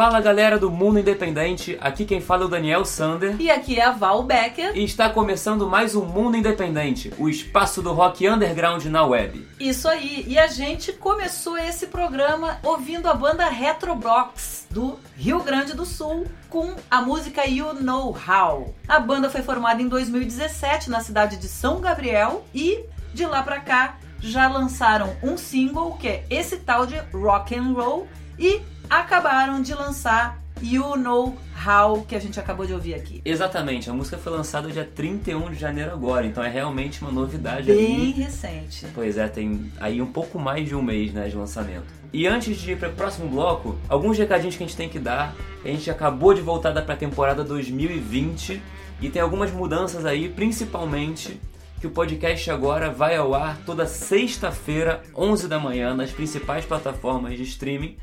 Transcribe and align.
Fala 0.00 0.18
galera 0.18 0.58
do 0.58 0.70
Mundo 0.70 0.98
Independente, 0.98 1.76
aqui 1.78 2.06
quem 2.06 2.22
fala 2.22 2.44
é 2.44 2.46
o 2.46 2.48
Daniel 2.48 2.86
Sander. 2.86 3.36
E 3.38 3.50
aqui 3.50 3.78
é 3.78 3.84
a 3.84 3.90
Val 3.90 4.22
Becker. 4.22 4.74
E 4.74 4.82
está 4.82 5.10
começando 5.10 5.68
mais 5.68 5.94
um 5.94 6.06
Mundo 6.06 6.38
Independente, 6.38 7.12
o 7.18 7.28
espaço 7.28 7.82
do 7.82 7.92
rock 7.92 8.26
underground 8.26 8.82
na 8.86 9.04
web. 9.04 9.46
Isso 9.60 9.86
aí. 9.86 10.24
E 10.26 10.38
a 10.38 10.46
gente 10.46 10.90
começou 10.94 11.58
esse 11.58 11.88
programa 11.88 12.56
ouvindo 12.62 13.10
a 13.10 13.12
banda 13.12 13.46
Retrobox 13.50 14.66
do 14.70 14.98
Rio 15.18 15.42
Grande 15.42 15.74
do 15.74 15.84
Sul 15.84 16.26
com 16.48 16.74
a 16.90 17.02
música 17.02 17.46
You 17.46 17.74
Know 17.74 18.16
How. 18.26 18.74
A 18.88 18.98
banda 18.98 19.28
foi 19.28 19.42
formada 19.42 19.82
em 19.82 19.88
2017 19.88 20.88
na 20.88 21.00
cidade 21.00 21.36
de 21.36 21.46
São 21.46 21.78
Gabriel 21.78 22.42
e 22.54 22.86
de 23.12 23.26
lá 23.26 23.42
pra 23.42 23.60
cá 23.60 23.98
já 24.18 24.48
lançaram 24.48 25.14
um 25.22 25.36
single 25.36 25.98
que 25.98 26.08
é 26.08 26.24
esse 26.30 26.56
tal 26.56 26.86
de 26.86 26.96
Rock 27.12 27.54
and 27.54 27.74
Roll 27.74 28.08
e 28.38 28.62
acabaram 28.90 29.62
de 29.62 29.72
lançar 29.72 30.42
You 30.60 30.96
Know 30.96 31.38
How 31.64 32.02
que 32.02 32.16
a 32.16 32.18
gente 32.18 32.38
acabou 32.40 32.66
de 32.66 32.74
ouvir 32.74 32.94
aqui. 32.94 33.22
Exatamente, 33.24 33.88
a 33.88 33.92
música 33.92 34.18
foi 34.18 34.32
lançada 34.32 34.68
dia 34.68 34.84
31 34.84 35.50
de 35.50 35.54
janeiro 35.58 35.92
agora, 35.92 36.26
então 36.26 36.42
é 36.42 36.50
realmente 36.50 37.00
uma 37.00 37.12
novidade 37.12 37.72
Bem 37.72 37.96
aí. 37.96 38.10
recente. 38.10 38.86
Pois 38.94 39.16
é, 39.16 39.28
tem 39.28 39.72
aí 39.80 40.02
um 40.02 40.06
pouco 40.06 40.38
mais 40.38 40.68
de 40.68 40.74
um 40.74 40.82
mês 40.82 41.12
né, 41.12 41.28
de 41.28 41.36
lançamento. 41.36 41.86
E 42.12 42.26
antes 42.26 42.58
de 42.58 42.72
ir 42.72 42.78
para 42.78 42.88
o 42.88 42.92
próximo 42.92 43.28
bloco, 43.28 43.78
alguns 43.88 44.18
recadinhos 44.18 44.56
que 44.56 44.64
a 44.64 44.66
gente 44.66 44.76
tem 44.76 44.88
que 44.88 44.98
dar. 44.98 45.34
A 45.64 45.68
gente 45.68 45.88
acabou 45.90 46.34
de 46.34 46.40
voltar 46.40 46.72
da 46.72 46.82
pré-temporada 46.82 47.44
2020 47.44 48.60
e 49.00 49.08
tem 49.08 49.22
algumas 49.22 49.52
mudanças 49.52 50.04
aí, 50.04 50.28
principalmente 50.28 51.40
que 51.80 51.86
o 51.86 51.90
podcast 51.90 52.50
agora 52.50 52.90
vai 52.90 53.16
ao 53.16 53.34
ar 53.34 53.56
toda 53.64 53.86
sexta-feira, 53.86 55.02
11 55.16 55.48
da 55.48 55.58
manhã, 55.58 55.94
nas 55.94 56.10
principais 56.10 56.64
plataformas 56.64 57.36
de 57.36 57.44
streaming. 57.44 57.96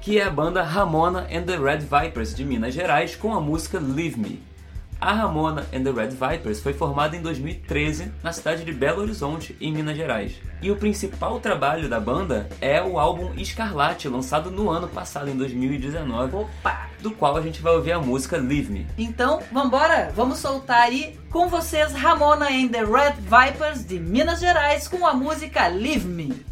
que 0.00 0.18
é 0.18 0.24
a 0.24 0.30
banda 0.30 0.62
Ramona 0.62 1.28
and 1.30 1.42
the 1.42 1.56
Red 1.56 1.78
Vipers 1.80 2.34
de 2.34 2.44
Minas 2.44 2.74
Gerais 2.74 3.14
com 3.14 3.34
a 3.34 3.40
música 3.40 3.78
Leave 3.78 4.18
Me. 4.18 4.42
A 5.02 5.12
Ramona 5.14 5.66
and 5.74 5.82
the 5.82 5.90
Red 5.90 6.10
Vipers 6.10 6.60
foi 6.60 6.72
formada 6.72 7.16
em 7.16 7.20
2013 7.20 8.12
na 8.22 8.32
cidade 8.32 8.64
de 8.64 8.72
Belo 8.72 9.02
Horizonte, 9.02 9.56
em 9.60 9.72
Minas 9.72 9.96
Gerais. 9.96 10.34
E 10.62 10.70
o 10.70 10.76
principal 10.76 11.40
trabalho 11.40 11.88
da 11.88 11.98
banda 11.98 12.48
é 12.60 12.80
o 12.80 13.00
álbum 13.00 13.34
Escarlate, 13.34 14.06
lançado 14.06 14.48
no 14.48 14.70
ano 14.70 14.86
passado, 14.86 15.28
em 15.28 15.36
2019, 15.36 16.36
Opa! 16.36 16.88
do 17.00 17.10
qual 17.10 17.36
a 17.36 17.40
gente 17.40 17.60
vai 17.60 17.74
ouvir 17.74 17.90
a 17.90 17.98
música 17.98 18.36
Leave 18.36 18.70
Me. 18.70 18.86
Então, 18.96 19.42
vambora, 19.50 20.12
vamos 20.14 20.38
soltar 20.38 20.82
aí 20.82 21.18
com 21.32 21.48
vocês 21.48 21.92
Ramona 21.92 22.46
and 22.46 22.68
the 22.68 22.84
Red 22.84 23.16
Vipers 23.22 23.84
de 23.84 23.98
Minas 23.98 24.38
Gerais 24.38 24.86
com 24.86 25.04
a 25.04 25.12
música 25.12 25.66
Leave 25.66 26.06
Me. 26.06 26.51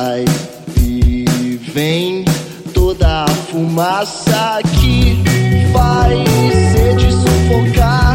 Vai. 0.00 0.24
E 0.80 1.24
vem 1.72 2.24
toda 2.72 3.24
a 3.24 3.28
fumaça 3.28 4.60
que 4.80 5.22
faz 5.72 6.28
sede 6.72 7.12
sufocar. 7.12 8.09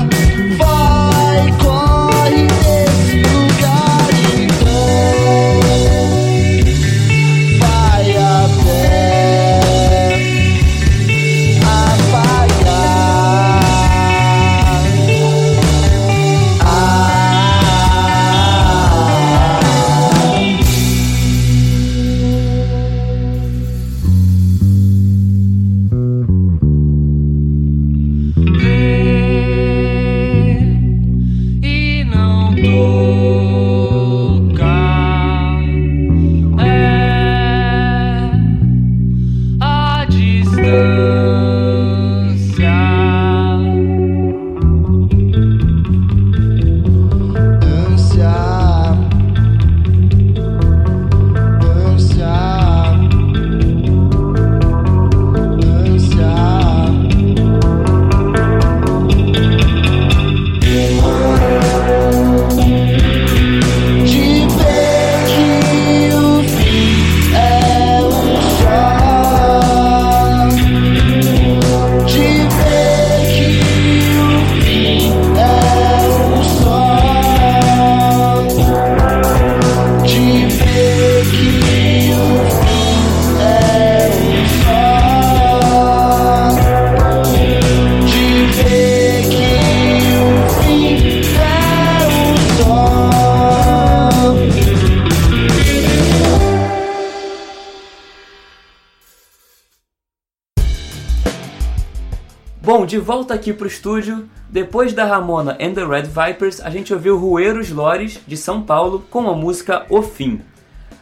De 102.95 102.99
volta 102.99 103.33
aqui 103.33 103.51
pro 103.51 103.67
estúdio, 103.67 104.29
depois 104.49 104.93
da 104.93 105.03
Ramona 105.03 105.57
and 105.59 105.73
the 105.73 105.83
Red 105.83 106.03
Vipers, 106.03 106.61
a 106.61 106.69
gente 106.69 106.93
ouviu 106.93 107.17
Rueiros 107.17 107.69
Lores, 107.69 108.21
de 108.25 108.37
São 108.37 108.61
Paulo, 108.61 109.05
com 109.11 109.29
a 109.29 109.35
música 109.35 109.85
O 109.89 110.01
Fim. 110.01 110.39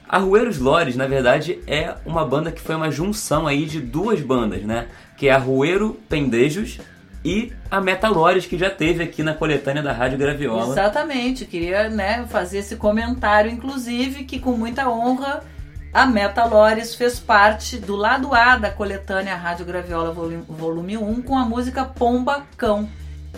A 0.09 0.17
Rueiros 0.17 0.57
Lores, 0.57 0.95
na 0.95 1.05
verdade, 1.05 1.59
é 1.67 1.93
uma 2.03 2.25
banda 2.25 2.51
que 2.51 2.59
foi 2.59 2.73
uma 2.73 2.89
junção 2.89 3.45
aí 3.45 3.67
de 3.67 3.79
duas 3.79 4.21
bandas, 4.21 4.63
né? 4.63 4.87
Que 5.15 5.27
é 5.27 5.33
a 5.33 5.37
Rueiro 5.37 5.99
Pendejos 6.09 6.79
e 7.23 7.53
a 7.69 7.79
Metalores, 7.79 8.47
que 8.47 8.57
já 8.57 8.71
teve 8.71 9.03
aqui 9.03 9.21
na 9.21 9.35
coletânea 9.35 9.83
da 9.83 9.93
Rádio 9.93 10.17
Graviola. 10.17 10.73
Exatamente, 10.73 11.45
queria 11.45 11.89
né, 11.89 12.25
fazer 12.27 12.57
esse 12.57 12.75
comentário, 12.75 13.51
inclusive, 13.51 14.23
que 14.23 14.39
com 14.39 14.53
muita 14.53 14.89
honra 14.89 15.43
a 15.93 16.05
Metalores 16.05 16.95
fez 16.95 17.19
parte 17.19 17.77
do 17.77 17.95
lado 17.95 18.33
A 18.33 18.57
da 18.57 18.69
coletânea 18.71 19.35
Rádio 19.35 19.65
Graviola 19.65 20.11
Volu- 20.11 20.43
Volume 20.49 20.97
1 20.97 21.21
com 21.21 21.37
a 21.37 21.45
música 21.45 21.85
Pomba 21.85 22.43
Cão. 22.57 22.89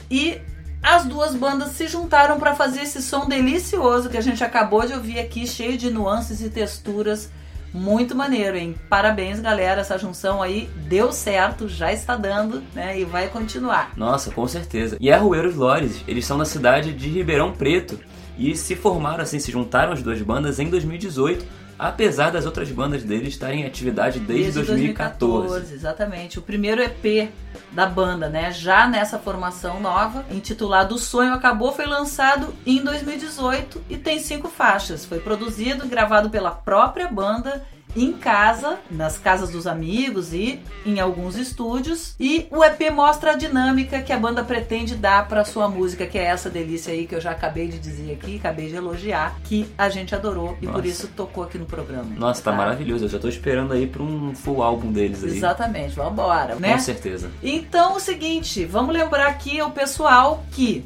E 0.09 0.39
as 0.81 1.03
duas 1.05 1.35
bandas 1.35 1.71
se 1.71 1.87
juntaram 1.87 2.39
para 2.39 2.55
fazer 2.55 2.81
esse 2.81 3.01
som 3.01 3.27
delicioso 3.27 4.09
que 4.09 4.17
a 4.17 4.21
gente 4.21 4.43
acabou 4.43 4.85
de 4.85 4.93
ouvir 4.93 5.19
aqui, 5.19 5.45
cheio 5.47 5.77
de 5.77 5.89
nuances 5.89 6.41
e 6.41 6.49
texturas. 6.49 7.29
Muito 7.73 8.15
maneiro, 8.15 8.55
hein? 8.55 8.73
Parabéns, 8.89 9.41
galera. 9.41 9.81
Essa 9.81 9.97
junção 9.97 10.41
aí 10.41 10.69
deu 10.87 11.11
certo, 11.11 11.67
já 11.67 11.91
está 11.91 12.15
dando, 12.15 12.63
né? 12.73 12.97
E 12.97 13.03
vai 13.03 13.27
continuar. 13.27 13.91
Nossa, 13.97 14.31
com 14.31 14.47
certeza. 14.47 14.95
E 15.01 15.11
a 15.11 15.17
Rueiros 15.17 15.55
Lores, 15.55 16.01
eles 16.07 16.25
são 16.25 16.37
da 16.37 16.45
cidade 16.45 16.93
de 16.93 17.09
Ribeirão 17.09 17.51
Preto 17.51 17.99
e 18.37 18.55
se 18.55 18.77
formaram 18.77 19.23
assim, 19.23 19.39
se 19.39 19.51
juntaram 19.51 19.91
as 19.91 20.01
duas 20.01 20.21
bandas 20.21 20.57
em 20.59 20.69
2018, 20.69 21.45
apesar 21.77 22.31
das 22.31 22.45
outras 22.45 22.71
bandas 22.71 23.03
deles 23.03 23.29
estarem 23.29 23.61
em 23.61 23.65
atividade 23.65 24.19
desde, 24.19 24.53
2014. 24.53 25.73
Exatamente. 25.73 26.39
O 26.39 26.41
primeiro 26.41 26.81
EP 26.81 27.31
da 27.71 27.85
banda, 27.85 28.29
né? 28.29 28.51
Já 28.51 28.87
nessa 28.87 29.19
formação 29.19 29.79
nova, 29.79 30.25
intitulado 30.31 30.95
O 30.95 30.97
Sonho 30.97 31.33
Acabou, 31.33 31.73
foi 31.73 31.85
lançado 31.85 32.53
em 32.65 32.81
2018 32.81 33.83
e 33.89 33.97
tem 33.97 34.19
cinco 34.19 34.47
faixas. 34.47 35.05
Foi 35.05 35.19
produzido 35.19 35.85
e 35.85 35.89
gravado 35.89 36.29
pela 36.29 36.51
própria 36.51 37.07
banda 37.07 37.65
em 37.95 38.11
casa, 38.11 38.79
nas 38.91 39.17
casas 39.17 39.49
dos 39.49 39.65
amigos 39.67 40.33
e 40.33 40.59
em 40.85 40.99
alguns 40.99 41.37
estúdios. 41.37 42.15
E 42.19 42.47
o 42.51 42.63
EP 42.63 42.91
mostra 42.91 43.31
a 43.31 43.35
dinâmica 43.35 44.01
que 44.01 44.11
a 44.11 44.19
banda 44.19 44.43
pretende 44.43 44.95
dar 44.95 45.27
para 45.27 45.45
sua 45.45 45.67
música, 45.67 46.05
que 46.05 46.17
é 46.17 46.25
essa 46.25 46.49
delícia 46.49 46.93
aí 46.93 47.07
que 47.07 47.15
eu 47.15 47.21
já 47.21 47.31
acabei 47.31 47.67
de 47.67 47.79
dizer 47.79 48.13
aqui, 48.13 48.37
acabei 48.37 48.67
de 48.67 48.75
elogiar, 48.75 49.35
que 49.43 49.67
a 49.77 49.89
gente 49.89 50.13
adorou 50.13 50.57
e 50.61 50.67
por 50.67 50.85
isso 50.85 51.07
tocou 51.15 51.43
aqui 51.43 51.57
no 51.57 51.65
programa. 51.65 52.09
Nossa, 52.17 52.41
tá 52.41 52.51
maravilhoso. 52.51 53.05
Eu 53.05 53.09
já 53.09 53.19
tô 53.19 53.27
esperando 53.27 53.73
aí 53.73 53.87
pra 53.87 54.03
um 54.03 54.35
full 54.35 54.61
álbum 54.61 54.91
deles 54.91 55.23
aí. 55.23 55.37
Exatamente, 55.37 55.95
vambora, 55.95 56.55
né? 56.55 56.73
Com 56.73 56.79
certeza. 56.79 57.31
Então, 57.41 57.95
o 57.95 57.99
seguinte, 57.99 58.65
vamos 58.65 58.93
lembrar 58.93 59.27
aqui 59.27 59.59
ao 59.59 59.71
pessoal 59.71 60.43
que 60.51 60.85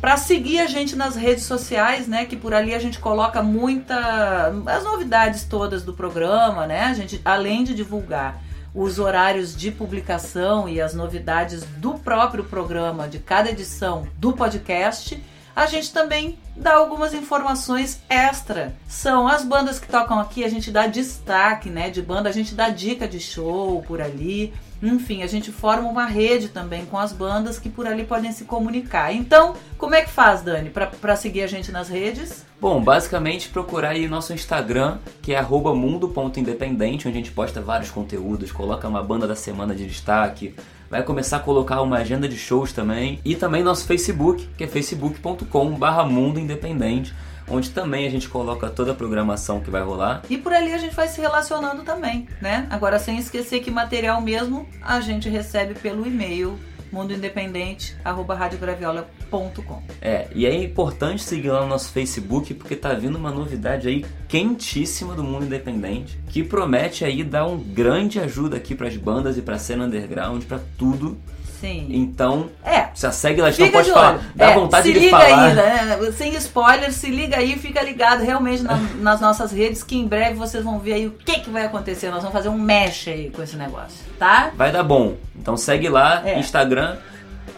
para 0.00 0.16
seguir 0.16 0.60
a 0.60 0.66
gente 0.66 0.96
nas 0.96 1.14
redes 1.14 1.44
sociais, 1.44 2.08
né, 2.08 2.24
que 2.24 2.36
por 2.36 2.54
ali 2.54 2.74
a 2.74 2.78
gente 2.78 2.98
coloca 2.98 3.42
muita 3.42 4.52
as 4.66 4.82
novidades 4.82 5.44
todas 5.44 5.82
do 5.82 5.92
programa, 5.92 6.66
né? 6.66 6.84
A 6.84 6.94
gente 6.94 7.20
além 7.24 7.64
de 7.64 7.74
divulgar 7.74 8.42
os 8.74 8.98
horários 8.98 9.54
de 9.54 9.70
publicação 9.70 10.68
e 10.68 10.80
as 10.80 10.94
novidades 10.94 11.64
do 11.78 11.94
próprio 11.94 12.44
programa, 12.44 13.08
de 13.08 13.18
cada 13.18 13.50
edição 13.50 14.06
do 14.16 14.32
podcast, 14.32 15.22
a 15.54 15.66
gente 15.66 15.92
também 15.92 16.38
dá 16.56 16.74
algumas 16.74 17.12
informações 17.12 18.00
extra. 18.08 18.74
São 18.88 19.26
as 19.26 19.44
bandas 19.44 19.78
que 19.78 19.88
tocam 19.88 20.18
aqui, 20.20 20.44
a 20.44 20.48
gente 20.48 20.70
dá 20.70 20.86
destaque, 20.86 21.68
né, 21.68 21.90
de 21.90 22.00
banda, 22.00 22.28
a 22.28 22.32
gente 22.32 22.54
dá 22.54 22.68
dica 22.68 23.08
de 23.08 23.18
show 23.18 23.82
por 23.82 24.00
ali. 24.00 24.54
Enfim, 24.82 25.22
a 25.22 25.26
gente 25.26 25.52
forma 25.52 25.88
uma 25.88 26.06
rede 26.06 26.48
também 26.48 26.86
com 26.86 26.98
as 26.98 27.12
bandas 27.12 27.58
que 27.58 27.68
por 27.68 27.86
ali 27.86 28.04
podem 28.04 28.32
se 28.32 28.44
comunicar. 28.44 29.12
Então, 29.12 29.54
como 29.76 29.94
é 29.94 30.02
que 30.02 30.10
faz, 30.10 30.42
Dani, 30.42 30.70
pra 30.70 31.16
seguir 31.16 31.42
a 31.42 31.46
gente 31.46 31.70
nas 31.70 31.88
redes? 31.88 32.46
Bom, 32.60 32.82
basicamente 32.82 33.48
procurar 33.48 33.90
aí 33.90 34.08
nosso 34.08 34.32
Instagram, 34.32 34.98
que 35.22 35.34
é 35.34 35.42
mundo.independente, 35.42 37.08
onde 37.08 37.16
a 37.16 37.20
gente 37.20 37.32
posta 37.32 37.60
vários 37.60 37.90
conteúdos, 37.90 38.52
coloca 38.52 38.88
uma 38.88 39.02
banda 39.02 39.26
da 39.26 39.34
semana 39.34 39.74
de 39.74 39.86
destaque, 39.86 40.54
vai 40.90 41.02
começar 41.02 41.38
a 41.38 41.40
colocar 41.40 41.80
uma 41.82 41.98
agenda 41.98 42.28
de 42.28 42.36
shows 42.36 42.72
também, 42.72 43.20
e 43.24 43.34
também 43.34 43.62
nosso 43.62 43.86
Facebook, 43.86 44.46
que 44.58 44.64
é 44.64 44.66
facebook.com 44.66 45.70
barra 45.72 46.04
mundo 46.04 46.40
independente, 46.40 47.14
onde 47.50 47.70
também 47.70 48.06
a 48.06 48.10
gente 48.10 48.28
coloca 48.28 48.70
toda 48.70 48.92
a 48.92 48.94
programação 48.94 49.60
que 49.60 49.70
vai 49.70 49.82
rolar. 49.82 50.22
E 50.30 50.38
por 50.38 50.52
ali 50.52 50.72
a 50.72 50.78
gente 50.78 50.94
vai 50.94 51.08
se 51.08 51.20
relacionando 51.20 51.82
também, 51.82 52.28
né? 52.40 52.68
Agora, 52.70 52.96
sem 52.98 53.18
esquecer 53.18 53.60
que 53.60 53.70
material 53.70 54.20
mesmo 54.20 54.66
a 54.80 55.00
gente 55.00 55.28
recebe 55.28 55.74
pelo 55.74 56.06
e-mail 56.06 56.58
mundoindependente@radiograviola.com. 56.92 59.82
É, 60.00 60.28
e 60.34 60.44
é 60.46 60.54
importante 60.54 61.22
seguir 61.22 61.50
lá 61.50 61.60
no 61.60 61.68
nosso 61.68 61.92
Facebook, 61.92 62.52
porque 62.54 62.74
tá 62.74 62.94
vindo 62.94 63.16
uma 63.16 63.30
novidade 63.30 63.86
aí 63.88 64.04
quentíssima 64.28 65.14
do 65.14 65.22
mundo 65.22 65.44
independente, 65.46 66.18
que 66.28 66.42
promete 66.42 67.04
aí 67.04 67.22
dar 67.22 67.46
um 67.46 67.56
grande 67.58 68.18
ajuda 68.18 68.56
aqui 68.56 68.74
pras 68.74 68.96
bandas 68.96 69.38
e 69.38 69.42
pra 69.42 69.56
cena 69.58 69.84
underground, 69.84 70.42
pra 70.44 70.58
tudo. 70.76 71.16
Sim. 71.60 71.86
Então, 71.90 72.48
É, 72.64 72.88
já 72.94 73.12
segue 73.12 73.40
lá, 73.40 73.48
a 73.48 73.50
não 73.50 73.70
pode 73.70 73.86
de 73.88 73.92
falar. 73.92 74.20
Dá 74.34 74.50
É, 74.50 74.54
vontade 74.54 74.86
se 74.86 74.92
de 74.94 74.98
liga 74.98 75.10
falar. 75.18 75.44
aí, 75.46 75.54
né? 75.54 76.12
Sem 76.16 76.34
spoiler, 76.36 76.92
se 76.92 77.10
liga 77.10 77.36
aí, 77.36 77.56
fica 77.58 77.82
ligado 77.82 78.22
realmente 78.22 78.62
na- 78.62 78.76
nas 79.00 79.20
nossas 79.20 79.52
redes, 79.52 79.82
que 79.82 79.96
em 79.96 80.06
breve 80.06 80.34
vocês 80.34 80.64
vão 80.64 80.78
ver 80.78 80.94
aí 80.94 81.06
o 81.06 81.10
que, 81.10 81.40
que 81.40 81.50
vai 81.50 81.64
acontecer. 81.66 82.08
Nós 82.10 82.18
vamos 82.22 82.32
fazer 82.32 82.48
um 82.48 82.58
mesh 82.58 83.08
aí 83.08 83.30
com 83.30 83.42
esse 83.42 83.56
negócio, 83.56 83.98
tá? 84.18 84.50
Vai 84.56 84.72
dar 84.72 84.82
bom. 84.82 85.16
Então 85.38 85.56
segue 85.56 85.88
lá, 85.88 86.22
É. 86.26 86.38
Instagram, 86.38 86.96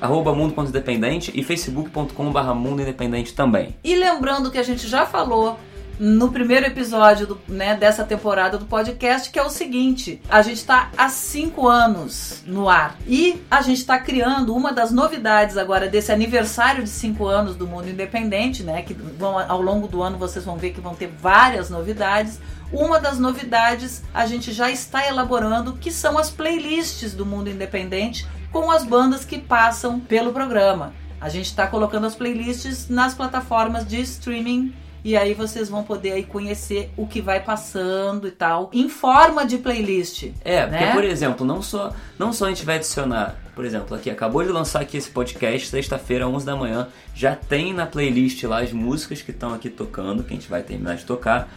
arroba 0.01 0.35
mundo.independente 0.35 1.31
e 1.35 1.43
facebook.com 1.45 2.33
barra 2.33 2.55
mundo 2.55 2.83
independente 2.83 3.35
também. 3.35 3.77
E 3.85 3.95
lembrando 3.95 4.51
que 4.51 4.59
a 4.59 4.63
gente 4.63 4.89
já 4.89 5.07
falou 5.07 5.59
no 6.05 6.33
primeiro 6.33 6.67
episódio 6.67 7.29
do- 7.29 7.41
né, 7.47 7.77
dessa 7.77 8.03
temporada 8.03 8.59
do 8.59 8.67
podcast, 8.67 9.31
que 9.31 9.39
é 9.39 9.43
o 9.45 9.49
seguinte: 9.49 10.21
a 10.29 10.43
gente 10.43 10.57
está 10.57 10.91
há 10.99 11.09
cinco 11.09 11.69
anos 11.69 12.43
no 12.45 12.69
ar 12.69 12.97
e 13.07 13.41
a 13.49 13.63
gente 13.63 13.79
está 13.79 13.97
criando 14.01 14.53
uma 14.53 14.73
das 14.73 14.91
novidades 14.91 15.57
agora 15.57 15.89
desse 15.89 16.11
aniversário 16.11 16.83
de 16.83 16.89
cinco 16.91 17.29
anos 17.29 17.55
do 17.55 17.69
Mundo 17.69 17.89
Independente, 17.89 18.65
né? 18.65 18.83
Que 18.83 18.95
vão, 18.95 19.39
ao 19.39 19.63
longo 19.63 19.87
do 19.87 20.03
ano 20.03 20.19
vocês 20.19 20.45
vão 20.45 20.57
ver 20.57 20.73
que 20.73 20.81
vão 20.81 20.97
ter 20.97 21.07
várias 21.07 21.71
novidades. 21.71 22.41
Uma 22.73 22.99
das 22.99 23.21
novidades 23.21 24.03
a 24.13 24.27
gente 24.27 24.51
já 24.53 24.69
está 24.73 25.07
elaborando, 25.07 25.75
que 25.75 25.93
são 25.93 26.19
as 26.19 26.31
playlists 26.31 27.15
do 27.15 27.25
Mundo 27.25 27.49
Independente 27.49 28.27
com 28.51 28.73
as 28.73 28.83
bandas 28.83 29.25
que 29.25 29.39
passam 29.39 30.01
pelo 30.01 30.33
programa. 30.33 30.95
A 31.21 31.29
gente 31.29 31.47
está 31.47 31.69
colocando 31.69 32.09
as 32.09 32.17
playlists 32.17 32.89
nas 32.89 33.15
plataformas 33.15 33.87
de 33.87 34.01
streaming 34.01 34.75
e 35.05 35.17
aí 35.17 35.35
vocês 35.35 35.69
vão 35.69 35.83
poder 35.83 36.13
aí 36.13 36.25
conhecer 36.25 36.91
o 36.97 37.07
que 37.07 37.21
vai 37.21 37.41
passando 37.41 38.29
e 38.29 38.31
tal, 38.31 38.71
em 38.73 38.89
forma 38.89 39.45
de 39.45 39.59
playlist. 39.59 40.31
É, 40.45 40.67
porque, 40.67 40.85
né? 40.85 40.93
por 40.93 41.05
exemplo, 41.05 41.47
não 41.47 41.61
só, 41.61 41.93
não 42.19 42.33
só 42.33 42.47
a 42.47 42.49
gente 42.49 42.65
vai 42.65 42.77
adicionar, 42.77 43.37
por 43.55 43.65
exemplo, 43.65 43.97
aqui, 43.97 44.11
acabou 44.11 44.43
de 44.43 44.51
lançar 44.51 44.81
aqui 44.81 44.97
esse 44.97 45.11
podcast, 45.11 45.69
sexta-feira, 45.69 46.29
11 46.29 46.47
da 46.47 46.57
manhã, 46.57 46.89
já 47.15 47.37
tem 47.37 47.75
na 47.75 47.87
playlist 47.87 48.43
lá 48.45 48.61
as 48.61 48.73
músicas 48.73 49.21
que 49.21 49.31
estão 49.31 49.53
aqui 49.53 49.69
tocando, 49.69 50.23
que 50.23 50.33
a 50.33 50.37
gente 50.37 50.49
vai 50.49 50.63
terminar 50.63 50.97
de 50.97 51.05
tocar. 51.05 51.49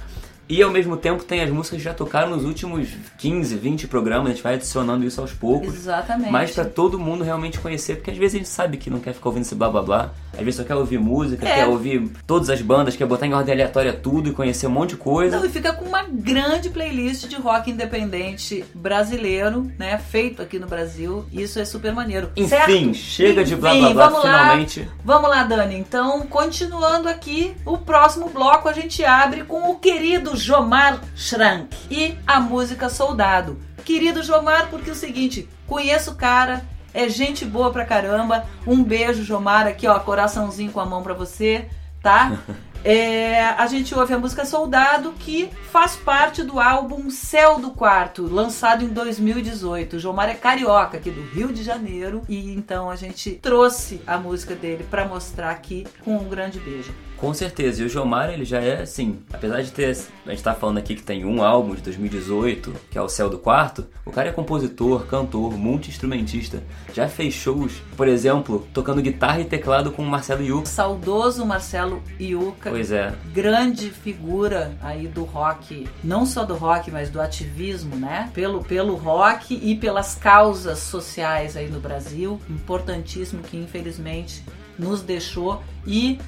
E 0.48 0.62
ao 0.62 0.70
mesmo 0.70 0.96
tempo 0.98 1.24
tem 1.24 1.42
as 1.42 1.50
músicas 1.50 1.80
que 1.80 1.84
já 1.84 1.94
tocaram 1.94 2.30
nos 2.30 2.46
últimos 2.46 2.90
15, 3.18 3.56
20 3.56 3.88
programas, 3.88 4.28
a 4.28 4.32
gente 4.34 4.44
vai 4.44 4.54
adicionando 4.56 5.04
isso 5.06 5.20
aos 5.20 5.32
poucos. 5.32 5.74
Exatamente. 5.74 6.32
Mas 6.32 6.52
pra 6.52 6.66
todo 6.66 7.00
mundo 7.00 7.24
realmente 7.24 7.60
conhecer, 7.60 7.96
porque 7.96 8.12
às 8.12 8.18
vezes 8.18 8.36
a 8.36 8.38
gente 8.38 8.50
sabe 8.50 8.78
que 8.78 8.90
não 8.90 9.00
quer 9.00 9.14
ficar 9.14 9.30
ouvindo 9.30 9.44
esse 9.44 9.56
blá 9.56 9.70
blá 9.70 9.82
blá. 9.82 10.12
Às 10.34 10.40
vezes 10.40 10.56
só 10.56 10.64
quer 10.64 10.76
ouvir 10.76 11.00
música, 11.00 11.48
É. 11.48 11.56
quer 11.56 11.66
ouvir 11.68 12.12
todas 12.28 12.50
as 12.50 12.62
bandas, 12.62 12.96
quer 12.96 13.06
botar 13.06 13.26
em 13.26 13.34
ordem 13.34 13.54
aleatória 13.54 13.94
tudo 13.94 14.30
e 14.30 14.34
conhecer 14.34 14.68
um 14.68 14.72
monte 14.72 14.90
de 14.92 14.98
coisa. 14.98 15.38
Não, 15.40 15.46
e 15.46 15.50
fica 15.50 15.74
com 15.74 15.86
uma 15.86 16.04
grande 16.04 16.70
playlist 16.70 17.28
de 17.28 17.36
rock 17.38 17.72
independente 17.72 18.64
brasileiro, 18.74 19.72
né? 19.80 19.98
Feito 19.98 20.42
aqui 20.42 20.60
no 20.60 20.68
Brasil. 20.68 21.26
Isso 21.32 21.60
é 21.60 21.66
super 21.66 21.94
maneiro. 21.94 22.30
Enfim, 22.36 22.48
certo? 22.50 22.94
chega 22.96 23.44
de 23.44 23.56
blá 23.56 23.74
Enfim, 23.76 23.94
blá 23.94 23.94
blá, 23.94 24.08
vamos 24.10 24.24
lá. 24.26 24.40
finalmente. 24.42 24.90
Vamos 25.04 25.30
lá, 25.30 25.44
Dani. 25.44 25.76
Então, 25.76 26.22
continuando 26.28 27.08
aqui, 27.10 27.56
o 27.66 27.78
próximo 27.78 28.30
bloco 28.30 28.68
a 28.70 28.74
gente 28.74 29.04
abre 29.04 29.44
com 29.44 29.72
o 29.72 29.76
querido 29.76 30.35
Jomar 30.36 31.02
Schrank 31.16 31.76
e 31.90 32.18
a 32.26 32.40
música 32.40 32.90
Soldado. 32.90 33.60
Querido 33.84 34.24
Jomar, 34.24 34.70
porque 34.70 34.90
é 34.90 34.94
o 34.94 34.96
seguinte, 34.96 35.48
conheço 35.68 36.12
o 36.12 36.16
cara, 36.16 36.66
é 36.94 37.08
gente 37.10 37.46
boa 37.46 37.72
pra 37.72 37.86
caramba. 37.86 38.46
Um 38.66 38.84
beijo, 38.84 39.24
Jomar, 39.24 39.68
aqui 39.68 39.88
ó, 39.88 40.00
coraçãozinho 40.00 40.72
com 40.72 40.80
a 40.80 40.86
mão 40.86 41.04
pra 41.04 41.14
você, 41.14 41.68
tá? 42.02 42.38
É, 42.88 43.44
a 43.44 43.66
gente 43.66 43.96
ouve 43.96 44.14
a 44.14 44.20
música 44.20 44.46
Soldado, 44.46 45.12
que 45.14 45.50
faz 45.72 45.96
parte 45.96 46.44
do 46.44 46.60
álbum 46.60 47.10
Céu 47.10 47.60
do 47.60 47.72
Quarto, 47.72 48.28
lançado 48.32 48.86
em 48.86 48.90
2018. 48.90 49.96
O 49.96 50.00
Jomar 50.00 50.30
é 50.30 50.36
carioca, 50.36 50.98
aqui 50.98 51.10
do 51.10 51.24
Rio 51.34 51.52
de 51.52 51.64
Janeiro, 51.64 52.22
e 52.30 52.54
então 52.54 52.88
a 52.88 52.96
gente 52.96 53.32
trouxe 53.42 54.00
a 54.06 54.20
música 54.20 54.54
dele 54.54 54.86
pra 54.88 55.04
mostrar 55.04 55.50
aqui 55.50 55.88
com 56.04 56.16
um 56.16 56.30
grande 56.30 56.60
beijo. 56.60 56.94
Com 57.18 57.34
certeza, 57.34 57.82
e 57.82 57.86
o 57.86 57.90
Jomar 57.90 58.30
ele 58.30 58.46
já 58.46 58.60
é 58.60 58.82
assim, 58.82 59.20
apesar 59.32 59.62
de 59.62 59.72
ter, 59.72 59.98
a 60.26 60.30
gente 60.32 60.44
tá 60.44 60.54
falando 60.54 60.78
aqui 60.78 60.96
que 60.96 61.04
tem 61.04 61.26
um 61.26 61.44
álbum 61.44 61.74
de 61.74 61.82
2018, 61.82 62.74
que 62.92 62.98
é 62.98 63.02
o 63.02 63.08
Céu 63.08 63.30
do 63.30 63.38
Quarto, 63.38 63.86
o 64.06 64.12
cara 64.12 64.30
é 64.30 64.32
compositor, 64.32 65.06
cantor, 65.06 65.58
multi-instrumentista, 65.58 66.62
já 66.94 67.08
fez 67.08 67.34
shows, 67.34 67.82
por 67.96 68.08
exemplo, 68.08 68.68
tocando 68.74 69.02
guitarra 69.02 69.40
e 69.40 69.46
teclado 69.46 69.92
com 69.92 70.04
o 70.04 70.06
Marcelo 70.06 70.44
Yuk. 70.44 70.68
Saudoso 70.68 71.46
Marcelo 71.46 72.04
Iuca, 72.20 72.70
Pois 72.70 72.92
é, 72.92 73.14
grande 73.34 73.90
figura 73.90 74.78
aí 74.82 75.08
do 75.08 75.24
rock, 75.24 75.88
não 76.04 76.26
só 76.26 76.44
do 76.44 76.56
rock, 76.56 76.92
mas 76.92 77.10
do 77.10 77.22
ativismo, 77.22 77.96
né? 77.96 78.30
Pelo, 78.34 78.64
pelo 78.64 78.96
rock 78.96 79.60
e 79.62 79.76
pelas 79.76 80.16
causas 80.16 80.80
sociais 80.80 81.56
aí 81.56 81.70
no 81.70 81.80
Brasil, 81.80 82.40
importantíssimo 82.50 83.42
que 83.42 83.58
infelizmente 83.58 84.44
nos 84.78 85.02
deixou 85.02 85.64
e 85.88 86.20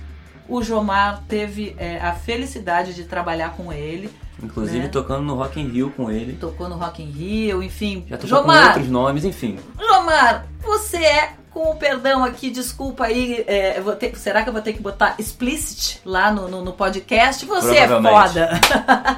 o 0.48 0.62
Jomar 0.64 1.24
teve 1.28 1.76
é, 1.78 1.98
a 2.00 2.14
felicidade 2.14 2.94
de 2.94 3.04
trabalhar 3.04 3.52
com 3.56 3.72
ele, 3.74 4.10
inclusive 4.42 4.80
Né? 4.80 4.88
tocando 4.88 5.24
no 5.24 5.36
Rock 5.36 5.60
in 5.60 5.68
Rio 5.68 5.92
com 5.96 6.10
ele. 6.12 6.34
tocou 6.40 6.68
no 6.70 6.76
Rock 6.76 7.02
in 7.04 7.10
Rio, 7.12 7.62
enfim. 7.64 8.06
Já 8.10 8.18
tocou 8.18 8.38
com 8.38 8.44
Jomar, 8.48 8.68
outros 8.68 8.88
nomes, 8.90 9.26
enfim. 9.26 9.60
Jomar, 9.80 10.46
você 10.64 10.98
é, 10.98 11.34
com 11.52 11.72
o 11.72 11.76
perdão 11.76 12.24
aqui, 12.24 12.50
desculpa 12.52 13.06
aí, 13.06 13.44
é, 13.48 13.82
ter- 14.00 14.16
será 14.18 14.44
que 14.44 14.50
eu 14.50 14.54
vou 14.54 14.62
ter 14.62 14.74
que 14.74 14.82
botar 14.82 15.16
explicit 15.18 16.00
lá 16.06 16.32
no, 16.32 16.48
no, 16.48 16.64
no 16.64 16.74
podcast? 16.74 17.46
Você 17.46 17.78
é 17.78 17.88
foda. 17.88 18.50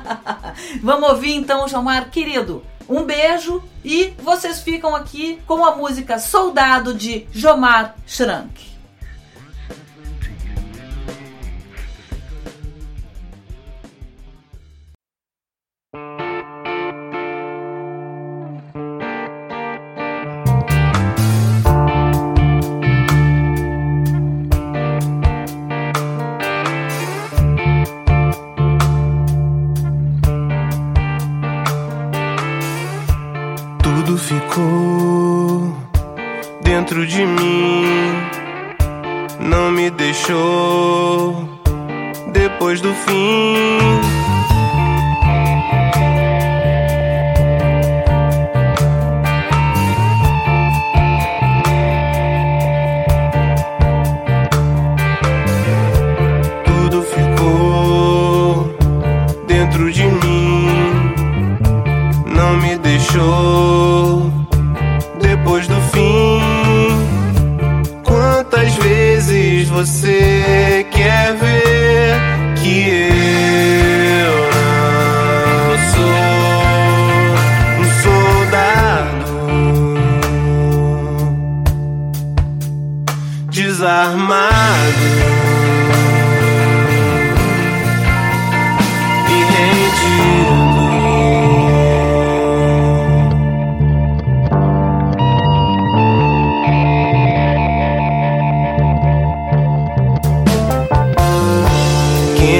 Vamos 0.81 1.09
ouvir 1.09 1.35
então, 1.35 1.67
Jomar, 1.67 2.09
querido. 2.09 2.63
Um 2.87 3.03
beijo 3.03 3.61
e 3.85 4.13
vocês 4.19 4.61
ficam 4.61 4.95
aqui 4.95 5.39
com 5.45 5.63
a 5.63 5.75
música 5.75 6.17
Soldado 6.17 6.93
de 6.93 7.27
Jomar 7.31 7.95
Schrank. 8.07 8.68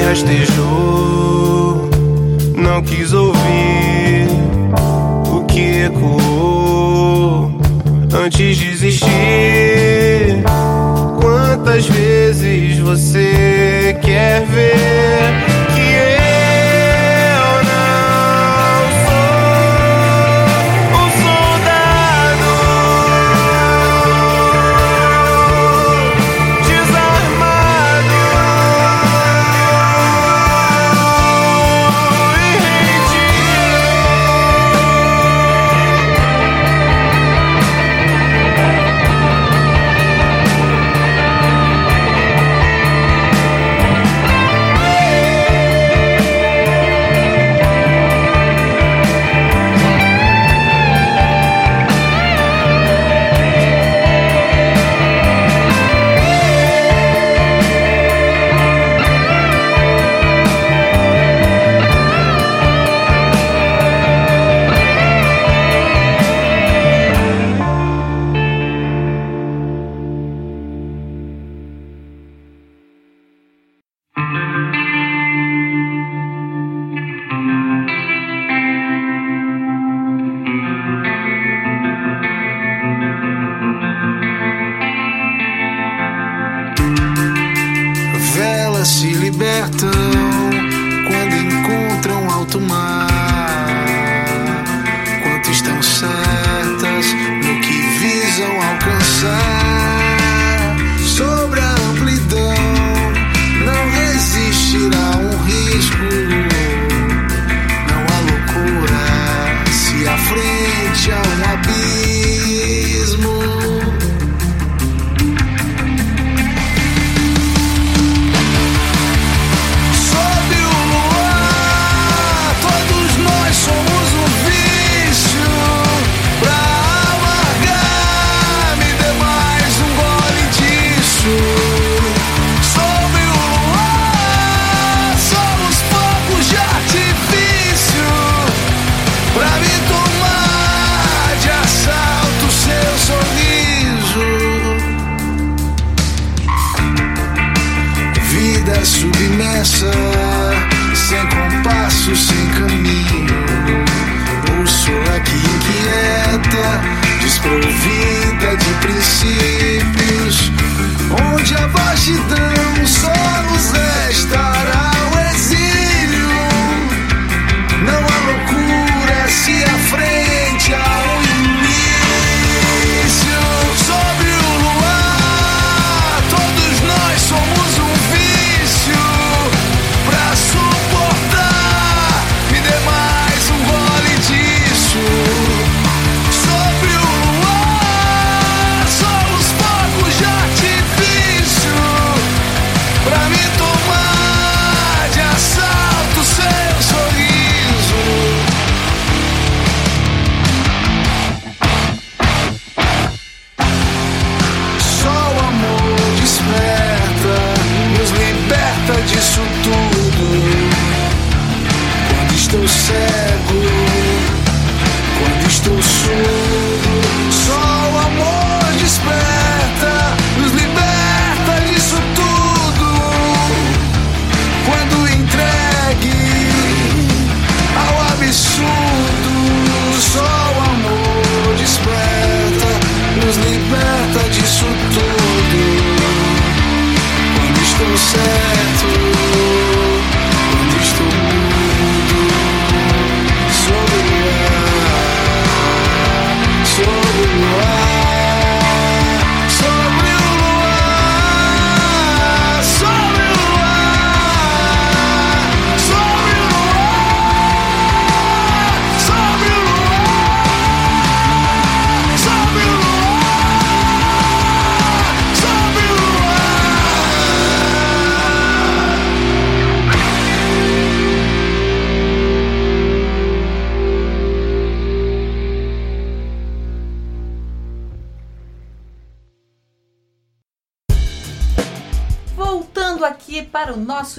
Rastejou 0.10 1.88
não 2.58 2.82
quis 2.82 3.14
ouvir 3.14 4.28
o 5.32 5.44
que 5.46 5.84
ecoou 5.84 7.52
antes 8.12 8.58
de 8.58 8.72
desistir. 8.72 9.08
Quantas 11.22 11.86
vezes 11.86 12.80
você 12.80 14.00
quer 14.02 14.48
ver 14.48 14.89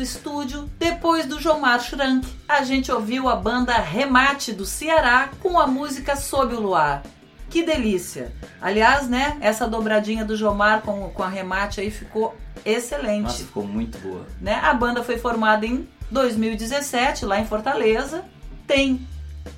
nosso 0.00 0.02
estúdio, 0.02 0.70
depois 0.78 1.26
do 1.26 1.38
Jomar 1.38 1.80
Schrank, 1.80 2.26
a 2.48 2.62
gente 2.62 2.90
ouviu 2.90 3.28
a 3.28 3.36
banda 3.36 3.74
Remate 3.74 4.52
do 4.52 4.64
Ceará 4.64 5.28
com 5.40 5.58
a 5.58 5.66
música 5.66 6.16
Sob 6.16 6.54
o 6.54 6.60
Luar. 6.60 7.02
Que 7.50 7.62
delícia! 7.62 8.32
Aliás, 8.62 9.08
né, 9.08 9.36
essa 9.40 9.66
dobradinha 9.68 10.24
do 10.24 10.36
Jomar 10.36 10.82
com, 10.82 11.10
com 11.10 11.22
a 11.22 11.28
Remate 11.28 11.80
aí 11.80 11.90
ficou 11.90 12.34
excelente. 12.64 13.24
Nossa, 13.24 13.44
ficou 13.44 13.66
muito 13.66 13.98
boa. 13.98 14.26
né? 14.40 14.54
A 14.62 14.72
banda 14.72 15.02
foi 15.02 15.18
formada 15.18 15.66
em 15.66 15.86
2017, 16.10 17.26
lá 17.26 17.38
em 17.38 17.44
Fortaleza. 17.44 18.24
Tem 18.66 19.06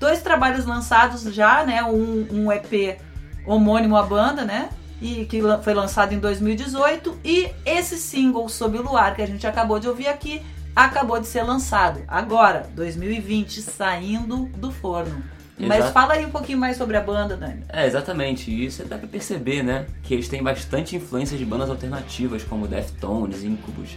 dois 0.01 0.23
trabalhos 0.23 0.65
lançados 0.65 1.23
já, 1.23 1.65
né? 1.65 1.85
Um, 1.85 2.27
um 2.33 2.53
EP 2.53 2.99
homônimo 3.47 3.97
à 3.97 4.03
banda, 4.03 4.45
né? 4.45 4.71
E 5.03 5.25
que 5.27 5.43
foi 5.63 5.75
lançado 5.75 6.15
em 6.15 6.19
2018. 6.19 7.19
E 7.25 7.51
esse 7.67 7.97
single 7.97 8.49
Sob 8.49 8.79
o 8.79 8.83
Luar, 8.83 9.15
que 9.17 9.21
a 9.21 9.27
gente 9.27 9.47
acabou 9.47 9.81
de 9.81 9.89
ouvir 9.89 10.07
aqui, 10.07 10.41
acabou 10.75 11.21
de 11.21 11.27
ser 11.27 11.43
lançado. 11.43 12.01
Agora, 12.07 12.71
2020, 12.75 13.61
saindo 13.61 14.47
do 14.57 14.71
forno. 14.71 15.23
Mas 15.59 15.79
Exato. 15.79 15.93
fala 15.93 16.15
aí 16.15 16.25
um 16.25 16.31
pouquinho 16.31 16.59
mais 16.59 16.77
sobre 16.77 16.97
a 16.97 17.01
banda, 17.01 17.37
Dani. 17.37 17.63
É, 17.69 17.87
exatamente. 17.87 18.51
Isso 18.51 18.85
dá 18.85 18.97
pra 18.97 19.07
perceber, 19.07 19.63
né? 19.63 19.87
Que 20.03 20.15
eles 20.15 20.29
têm 20.29 20.43
bastante 20.43 20.97
influência 20.97 21.37
de 21.37 21.45
bandas 21.45 21.69
alternativas 21.69 22.43
como 22.43 22.67
Deftones, 22.67 23.45
Incubus 23.45 23.91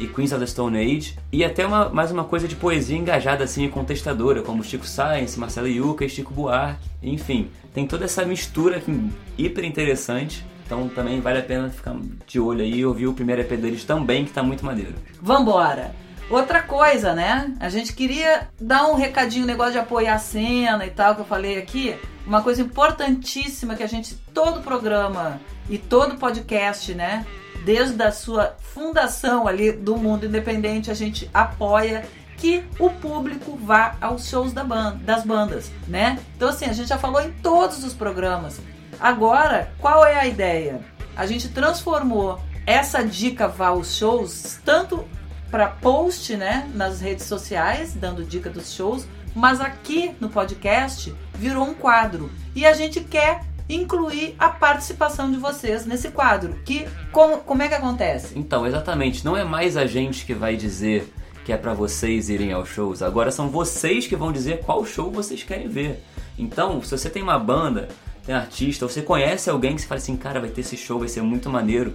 e 0.00 0.06
Queens 0.06 0.32
of 0.32 0.40
the 0.40 0.46
Stone 0.46 0.78
Age. 0.78 1.16
E 1.30 1.44
até 1.44 1.66
uma, 1.66 1.88
mais 1.90 2.10
uma 2.10 2.24
coisa 2.24 2.48
de 2.48 2.56
poesia 2.56 2.96
engajada 2.96 3.44
assim 3.44 3.64
e 3.64 3.68
contestadora, 3.68 4.42
como 4.42 4.64
Chico 4.64 4.86
Science, 4.86 5.38
Marcelo 5.38 5.68
Yuca 5.68 6.04
e 6.04 6.08
Chico 6.08 6.32
Buarque. 6.32 6.88
Enfim, 7.02 7.50
tem 7.74 7.86
toda 7.86 8.04
essa 8.04 8.24
mistura 8.24 8.78
aqui, 8.78 9.10
hiper 9.36 9.64
interessante. 9.64 10.44
Então 10.64 10.88
também 10.88 11.20
vale 11.20 11.38
a 11.38 11.42
pena 11.42 11.68
ficar 11.68 11.96
de 12.26 12.40
olho 12.40 12.62
aí 12.62 12.78
e 12.78 12.86
ouvir 12.86 13.06
o 13.06 13.14
primeiro 13.14 13.42
EP 13.42 13.52
deles 13.52 13.84
também, 13.84 14.24
que 14.24 14.32
tá 14.32 14.42
muito 14.42 14.64
maneiro. 14.64 14.94
Vambora! 15.20 15.94
Outra 16.30 16.62
coisa, 16.62 17.14
né? 17.14 17.52
A 17.60 17.68
gente 17.68 17.92
queria 17.92 18.48
dar 18.58 18.86
um 18.86 18.94
recadinho, 18.94 19.44
negócio 19.44 19.72
de 19.72 19.78
apoiar 19.78 20.14
a 20.14 20.18
cena 20.18 20.86
e 20.86 20.90
tal, 20.90 21.14
que 21.14 21.20
eu 21.20 21.26
falei 21.26 21.58
aqui. 21.58 21.94
Uma 22.26 22.42
coisa 22.42 22.62
importantíssima 22.62 23.74
que 23.74 23.82
a 23.82 23.86
gente, 23.86 24.14
todo 24.32 24.62
programa 24.62 25.40
e 25.68 25.76
todo 25.76 26.16
podcast, 26.16 26.94
né? 26.94 27.26
Desde 27.64 28.02
a 28.02 28.10
sua 28.10 28.56
fundação 28.58 29.46
ali 29.46 29.72
do 29.72 29.96
mundo 29.96 30.24
independente, 30.24 30.90
a 30.90 30.94
gente 30.94 31.28
apoia 31.34 32.04
que 32.38 32.64
o 32.78 32.90
público 32.90 33.56
vá 33.56 33.94
aos 34.00 34.28
shows 34.28 34.52
da 34.52 34.64
banda, 34.64 34.98
das 35.04 35.24
bandas, 35.24 35.70
né? 35.86 36.18
Então 36.34 36.48
assim, 36.48 36.64
a 36.64 36.72
gente 36.72 36.88
já 36.88 36.98
falou 36.98 37.20
em 37.20 37.30
todos 37.30 37.84
os 37.84 37.92
programas. 37.92 38.60
Agora, 39.02 39.72
qual 39.80 40.06
é 40.06 40.14
a 40.14 40.28
ideia? 40.28 40.80
A 41.16 41.26
gente 41.26 41.48
transformou 41.48 42.38
essa 42.64 43.02
dica 43.02 43.48
vá 43.48 43.66
aos 43.66 43.96
shows 43.96 44.60
tanto 44.64 45.04
para 45.50 45.66
post, 45.66 46.36
né, 46.36 46.70
nas 46.72 47.00
redes 47.00 47.26
sociais, 47.26 47.94
dando 47.94 48.22
dica 48.22 48.48
dos 48.48 48.72
shows, 48.72 49.04
mas 49.34 49.60
aqui 49.60 50.14
no 50.20 50.28
podcast 50.30 51.12
virou 51.34 51.64
um 51.64 51.74
quadro 51.74 52.30
e 52.54 52.64
a 52.64 52.74
gente 52.74 53.00
quer 53.00 53.40
incluir 53.68 54.36
a 54.38 54.48
participação 54.48 55.32
de 55.32 55.36
vocês 55.36 55.84
nesse 55.84 56.12
quadro. 56.12 56.60
Que 56.64 56.86
como, 57.10 57.38
como 57.38 57.60
é 57.60 57.68
que 57.68 57.74
acontece? 57.74 58.38
Então, 58.38 58.64
exatamente, 58.64 59.24
não 59.24 59.36
é 59.36 59.42
mais 59.42 59.76
a 59.76 59.84
gente 59.84 60.24
que 60.24 60.32
vai 60.32 60.54
dizer 60.54 61.12
que 61.44 61.52
é 61.52 61.56
pra 61.56 61.74
vocês 61.74 62.30
irem 62.30 62.52
aos 62.52 62.68
shows. 62.68 63.02
Agora 63.02 63.32
são 63.32 63.48
vocês 63.48 64.06
que 64.06 64.14
vão 64.14 64.30
dizer 64.30 64.60
qual 64.60 64.86
show 64.86 65.10
vocês 65.10 65.42
querem 65.42 65.66
ver. 65.66 66.04
Então, 66.38 66.80
se 66.82 66.96
você 66.96 67.10
tem 67.10 67.20
uma 67.22 67.38
banda, 67.38 67.88
tem 68.24 68.34
artista, 68.34 68.86
você 68.86 69.02
conhece 69.02 69.50
alguém 69.50 69.74
que 69.74 69.82
você 69.82 69.88
fala 69.88 70.00
assim, 70.00 70.16
cara, 70.16 70.40
vai 70.40 70.50
ter 70.50 70.60
esse 70.60 70.76
show, 70.76 70.98
vai 70.98 71.08
ser 71.08 71.22
muito 71.22 71.50
maneiro. 71.50 71.94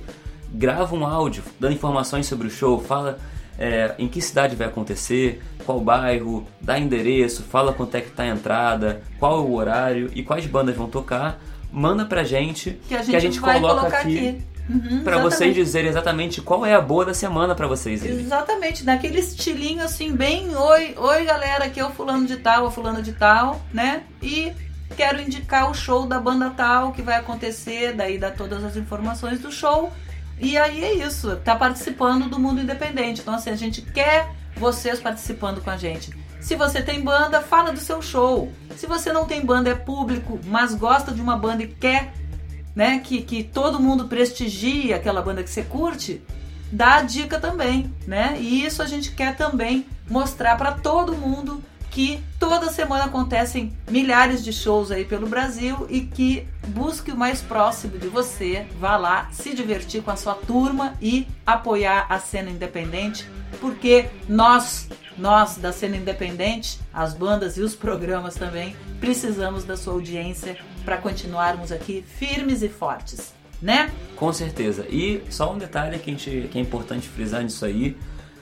Grava 0.51 0.95
um 0.95 1.05
áudio 1.05 1.43
dando 1.59 1.73
informações 1.73 2.25
sobre 2.25 2.47
o 2.47 2.49
show, 2.51 2.81
fala 2.81 3.17
é, 3.57 3.95
em 3.97 4.07
que 4.07 4.21
cidade 4.21 4.55
vai 4.55 4.67
acontecer, 4.67 5.41
qual 5.65 5.79
bairro, 5.79 6.45
dá 6.61 6.77
endereço, 6.77 7.43
fala 7.43 7.73
quanto 7.73 7.95
é 7.95 8.01
que 8.01 8.11
tá 8.11 8.23
a 8.23 8.27
entrada, 8.27 9.01
qual 9.19 9.37
é 9.37 9.41
o 9.41 9.53
horário 9.53 10.11
e 10.13 10.23
quais 10.23 10.45
bandas 10.45 10.75
vão 10.75 10.87
tocar. 10.87 11.39
Manda 11.71 12.05
pra 12.05 12.23
gente 12.23 12.79
Que 12.87 12.95
a 12.95 13.03
gente, 13.03 13.39
vai 13.39 13.59
colocar 13.59 13.99
aqui. 13.99 14.41
Uhum, 14.69 15.01
Pra 15.03 15.17
vocês 15.17 15.33
exatamente. 15.33 15.63
dizerem 15.63 15.89
exatamente 15.89 16.41
qual 16.41 16.65
é 16.65 16.73
a 16.73 16.81
boa 16.81 17.05
da 17.05 17.13
semana 17.13 17.55
pra 17.55 17.67
vocês 17.67 18.03
irem. 18.03 18.19
Exatamente, 18.19 18.83
naquele 18.83 19.19
estilinho 19.19 19.83
assim, 19.83 20.13
bem 20.13 20.53
oi, 20.55 20.93
oi 20.97 21.23
galera, 21.23 21.65
aqui 21.65 21.79
é 21.79 21.85
o 21.85 21.89
fulano 21.89 22.25
de 22.25 22.37
tal, 22.37 22.65
o 22.65 22.71
fulano 22.71 23.01
de 23.01 23.13
tal, 23.13 23.61
né? 23.73 24.03
E 24.21 24.51
quero 24.95 25.21
indicar 25.21 25.69
o 25.69 25.73
show 25.73 26.05
da 26.05 26.19
banda 26.19 26.49
tal 26.49 26.91
que 26.91 27.01
vai 27.01 27.15
acontecer, 27.15 27.93
daí 27.93 28.17
dá 28.17 28.31
todas 28.31 28.63
as 28.63 28.75
informações 28.75 29.39
do 29.39 29.51
show. 29.51 29.91
E 30.39 30.57
aí 30.57 30.83
é 30.83 30.93
isso, 30.93 31.35
tá 31.37 31.55
participando 31.55 32.29
do 32.29 32.39
mundo 32.39 32.61
independente. 32.61 33.21
Então 33.21 33.33
assim, 33.33 33.49
a 33.49 33.55
gente 33.55 33.81
quer 33.81 34.29
vocês 34.55 34.99
participando 34.99 35.61
com 35.61 35.69
a 35.69 35.77
gente. 35.77 36.11
Se 36.39 36.55
você 36.55 36.81
tem 36.81 37.01
banda, 37.01 37.41
fala 37.41 37.71
do 37.71 37.79
seu 37.79 38.01
show. 38.01 38.51
Se 38.75 38.85
você 38.87 39.11
não 39.11 39.25
tem 39.25 39.45
banda, 39.45 39.69
é 39.69 39.75
público, 39.75 40.39
mas 40.45 40.73
gosta 40.73 41.11
de 41.11 41.21
uma 41.21 41.35
banda 41.35 41.63
e 41.63 41.67
quer 41.67 42.13
né, 42.75 42.99
que, 42.99 43.23
que 43.23 43.43
todo 43.43 43.79
mundo 43.79 44.07
prestigie 44.07 44.93
aquela 44.93 45.21
banda 45.21 45.43
que 45.43 45.49
você 45.49 45.63
curte, 45.63 46.21
dá 46.71 46.97
a 46.97 47.01
dica 47.01 47.39
também, 47.39 47.91
né? 48.05 48.37
E 48.39 48.63
isso 48.63 48.83
a 48.83 48.85
gente 48.85 49.11
quer 49.11 49.35
também 49.35 49.85
mostrar 50.07 50.55
para 50.57 50.73
todo 50.73 51.15
mundo 51.15 51.63
que 51.97 52.23
toda 52.39 52.69
semana 52.69 53.05
acontecem 53.05 53.73
milhares 53.89 54.43
de 54.43 54.53
shows 54.53 54.91
aí 54.91 55.03
pelo 55.03 55.25
Brasil 55.25 55.87
e 55.89 56.01
que 56.01 56.47
busque 56.67 57.11
o 57.11 57.17
mais 57.17 57.41
próximo 57.41 57.97
de 57.97 58.07
você, 58.07 58.67
vá 58.79 58.97
lá 58.97 59.29
se 59.31 59.55
divertir 59.55 60.03
com 60.03 60.11
a 60.11 60.15
sua 60.15 60.35
turma 60.35 60.93
e 61.01 61.25
apoiar 61.43 62.05
a 62.07 62.19
cena 62.19 62.51
independente, 62.51 63.27
porque 63.59 64.09
nós, 64.29 64.87
nós 65.17 65.57
da 65.57 65.71
cena 65.71 65.97
independente, 65.97 66.79
as 66.93 67.15
bandas 67.15 67.57
e 67.57 67.61
os 67.61 67.75
programas 67.75 68.35
também, 68.35 68.75
precisamos 68.99 69.63
da 69.63 69.75
sua 69.75 69.93
audiência 69.93 70.55
para 70.85 70.97
continuarmos 70.97 71.71
aqui 71.71 72.05
firmes 72.19 72.61
e 72.61 72.69
fortes, 72.69 73.33
né? 73.59 73.89
Com 74.15 74.31
certeza. 74.31 74.85
E 74.87 75.23
só 75.31 75.51
um 75.51 75.57
detalhe 75.57 75.97
que, 75.97 76.11
gente, 76.11 76.47
que 76.51 76.59
é 76.59 76.61
importante 76.61 77.09
frisar 77.09 77.41
nisso 77.41 77.65
aí. 77.65 77.97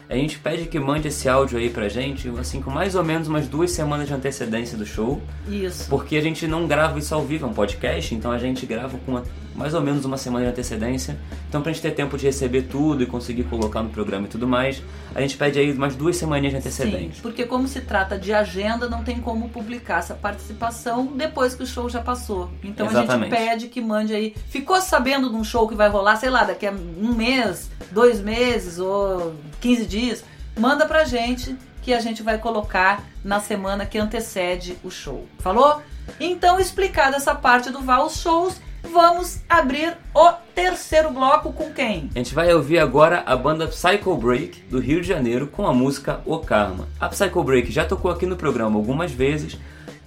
A 0.08 0.15
gente 0.15 0.38
pede 0.38 0.65
que 0.65 0.80
mande 0.80 1.08
esse 1.08 1.28
áudio 1.28 1.58
aí 1.58 1.70
pra 1.70 1.89
gente, 1.89 2.30
assim, 2.39 2.62
com 2.62 2.70
mais 2.70 2.94
ou 2.96 3.04
menos 3.04 3.28
umas 3.28 3.48
duas 3.48 3.72
semanas 3.72 4.08
de 4.08 4.13
antecedência 4.13 4.78
do 4.78 4.86
show. 4.86 5.20
Isso. 5.50 5.89
Porque 5.89 6.15
a 6.15 6.22
gente 6.22 6.48
não 6.48 6.68
grava 6.68 7.00
isso 7.00 7.13
ao 7.15 7.24
vivo, 7.26 7.46
é 7.46 7.50
um 7.50 7.54
podcast, 7.54 8.13
então 8.13 8.32
a 8.32 8.38
gente 8.38 8.65
grava 8.68 8.98
com 9.06 9.12
uma- 9.13 9.24
mais 9.56 9.74
ou 9.74 9.82
menos 9.82 10.06
uma 10.06 10.18
semana 10.18 10.46
de 10.46 10.52
antecedência. 10.52 11.18
Então 11.48 11.62
pra 11.62 11.72
gente 11.72 11.82
ter 11.82 11.91
tempo 11.91 12.18
de 12.18 12.26
receber 12.26 12.63
tudo 12.63 13.04
e 13.04 13.06
conseguir 13.06 13.44
colocar 13.46 13.82
no 13.82 13.89
programa 13.89 14.26
e 14.28 14.30
tudo 14.30 14.48
mais, 14.48 14.82
a 15.13 15.22
gente 15.22 15.38
pede 15.38 15.58
aí 15.58 15.72
umas 15.72 15.96
duas 15.96 16.18
semaninhas 16.18 16.54
de 16.54 16.62
Sim, 16.62 16.84
antecedência. 16.84 17.22
porque 17.22 17.46
como 17.46 17.68
se 17.68 17.82
trata 17.82 18.18
de 18.20 18.34
agenda, 18.34 18.89
não 18.89 19.04
tem 19.04 19.20
como 19.22 19.50
publicar 19.50 20.00
essa 20.00 20.13
participação 20.13 21.08
depois 21.15 21.56
que 21.56 21.63
o 21.63 21.68
show 21.68 21.89
já 21.89 22.02
passou. 22.02 22.50
Então 22.63 22.88
a 22.88 22.91
Exatamente. 22.91 23.32
gente 23.36 23.48
pede 23.48 23.68
que 23.68 23.82
mande 23.82 24.13
aí. 24.13 24.36
Ficou 24.50 24.80
sabendo 24.82 25.30
de 25.30 25.36
um 25.36 25.44
show 25.44 25.68
que 25.68 25.76
vai 25.76 25.89
rolar, 25.89 26.18
sei 26.18 26.30
lá, 26.30 26.44
daqui 26.44 26.68
a 26.68 26.72
um 26.72 27.13
mês, 27.15 27.70
dois 27.91 28.20
meses 28.22 28.78
ou 28.80 29.34
15 29.62 29.86
dias? 29.86 30.24
Manda 30.58 30.86
pra 30.86 31.04
gente 31.06 31.56
que 31.82 31.94
a 31.94 32.00
gente 32.00 32.24
vai 32.24 32.38
colocar 32.38 33.04
na 33.24 33.39
semana 33.39 33.86
que 33.86 33.98
antecede 33.98 34.78
o 34.84 34.89
show. 34.89 35.28
Falou? 35.39 35.82
Então, 36.20 36.60
explicada 36.60 37.15
essa 37.18 37.34
parte 37.36 37.70
do 37.70 37.82
Val 37.82 38.10
Shows, 38.10 38.60
vamos 38.91 39.41
abrir 39.50 39.98
o 40.13 40.32
terceiro 40.54 41.10
bloco 41.12 41.52
com 41.52 41.74
quem? 41.74 42.10
A 42.15 42.17
gente 42.17 42.34
vai 42.34 42.54
ouvir 42.54 42.80
agora 42.80 43.24
a 43.26 43.36
banda 43.36 43.67
Psycho 43.67 44.15
Break 44.15 44.62
do 44.69 44.80
Rio 44.80 45.02
de 45.02 45.08
Janeiro 45.08 45.48
com 45.48 45.67
a 45.67 45.74
música 45.74 46.21
O 46.26 46.39
Karma. 46.39 46.88
A 47.00 47.10
Psycho 47.10 47.43
Break 47.43 47.71
já 47.71 47.86
tocou 47.86 48.12
aqui 48.12 48.26
no 48.26 48.36
programa 48.36 48.78
algumas 48.78 49.12
vezes. 49.12 49.58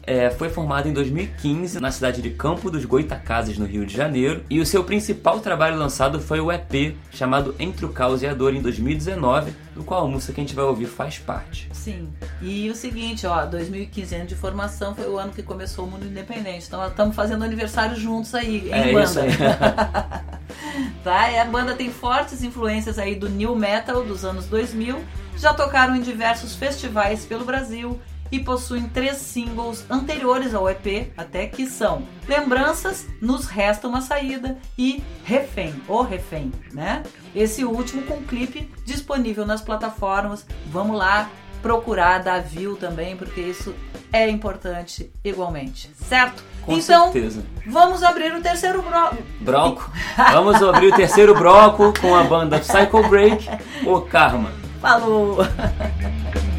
É, 0.08 0.30
foi 0.30 0.48
formada 0.48 0.88
em 0.88 0.92
2015 0.94 1.78
na 1.80 1.90
cidade 1.90 2.22
de 2.22 2.30
Campo 2.30 2.70
dos 2.70 2.86
Goitacazes, 2.86 3.58
no 3.58 3.66
Rio 3.66 3.84
de 3.84 3.94
Janeiro, 3.94 4.42
e 4.48 4.58
o 4.58 4.64
seu 4.64 4.82
principal 4.82 5.38
trabalho 5.40 5.76
lançado 5.76 6.18
foi 6.18 6.40
o 6.40 6.50
EP 6.50 6.96
chamado 7.10 7.54
Entre 7.58 7.84
o 7.84 7.90
Caos 7.90 8.22
e 8.22 8.26
a 8.26 8.32
Dor 8.32 8.54
em 8.54 8.62
2019, 8.62 9.52
do 9.74 9.84
qual 9.84 10.06
a 10.06 10.08
música 10.08 10.32
que 10.32 10.40
a 10.40 10.44
gente 10.44 10.54
vai 10.54 10.64
ouvir 10.64 10.86
faz 10.86 11.18
parte. 11.18 11.68
Sim. 11.72 12.08
E 12.40 12.70
o 12.70 12.74
seguinte, 12.74 13.26
ó, 13.26 13.44
2015 13.44 14.14
ano 14.14 14.26
de 14.26 14.34
formação 14.34 14.94
foi 14.94 15.06
o 15.06 15.18
ano 15.18 15.30
que 15.30 15.42
começou 15.42 15.84
o 15.84 15.90
mundo 15.90 16.06
independente. 16.06 16.64
Então 16.66 16.86
estamos 16.86 17.14
fazendo 17.14 17.44
aniversário 17.44 17.94
juntos 17.94 18.34
aí, 18.34 18.66
em 18.66 18.72
É 18.72 18.92
banda. 18.92 19.04
isso 19.04 19.20
aí. 19.20 19.28
tá? 21.04 21.30
E 21.30 21.38
a 21.38 21.44
banda 21.44 21.74
tem 21.74 21.90
fortes 21.90 22.42
influências 22.42 22.98
aí 22.98 23.14
do 23.14 23.28
new 23.28 23.54
metal 23.54 24.02
dos 24.02 24.24
anos 24.24 24.46
2000. 24.46 24.98
Já 25.36 25.52
tocaram 25.52 25.94
em 25.94 26.00
diversos 26.00 26.56
festivais 26.56 27.24
pelo 27.26 27.44
Brasil 27.44 28.00
e 28.30 28.38
possuem 28.38 28.88
três 28.88 29.16
singles 29.16 29.84
anteriores 29.90 30.54
ao 30.54 30.68
EP, 30.68 31.12
até 31.16 31.46
que 31.46 31.66
são 31.66 32.02
Lembranças, 32.26 33.06
Nos 33.20 33.46
Resta 33.46 33.88
Uma 33.88 34.00
Saída 34.00 34.58
e 34.76 35.02
Refém, 35.24 35.74
ou 35.88 36.02
Refém, 36.02 36.52
né? 36.72 37.02
Esse 37.34 37.64
último 37.64 38.02
com 38.02 38.22
clipe 38.22 38.70
disponível 38.84 39.46
nas 39.46 39.60
plataformas. 39.60 40.46
Vamos 40.66 40.96
lá 40.96 41.30
procurar 41.62 42.18
dar 42.22 42.40
view 42.40 42.76
também, 42.76 43.16
porque 43.16 43.40
isso 43.40 43.74
é 44.12 44.28
importante 44.28 45.10
igualmente, 45.24 45.90
certo? 45.94 46.42
Com 46.62 46.74
então, 46.74 47.12
certeza. 47.12 47.42
vamos 47.66 48.02
abrir 48.02 48.32
o 48.34 48.42
terceiro 48.42 48.82
bloco. 48.82 49.16
Broco. 49.40 49.90
Vamos 50.16 50.62
abrir 50.62 50.92
o 50.92 50.96
terceiro 50.96 51.34
bloco 51.34 51.92
com 52.00 52.14
a 52.14 52.22
banda 52.24 52.58
Psycho 52.58 53.08
Break, 53.08 53.48
O 53.86 54.00
Karma. 54.02 54.52
Falou! 54.80 55.38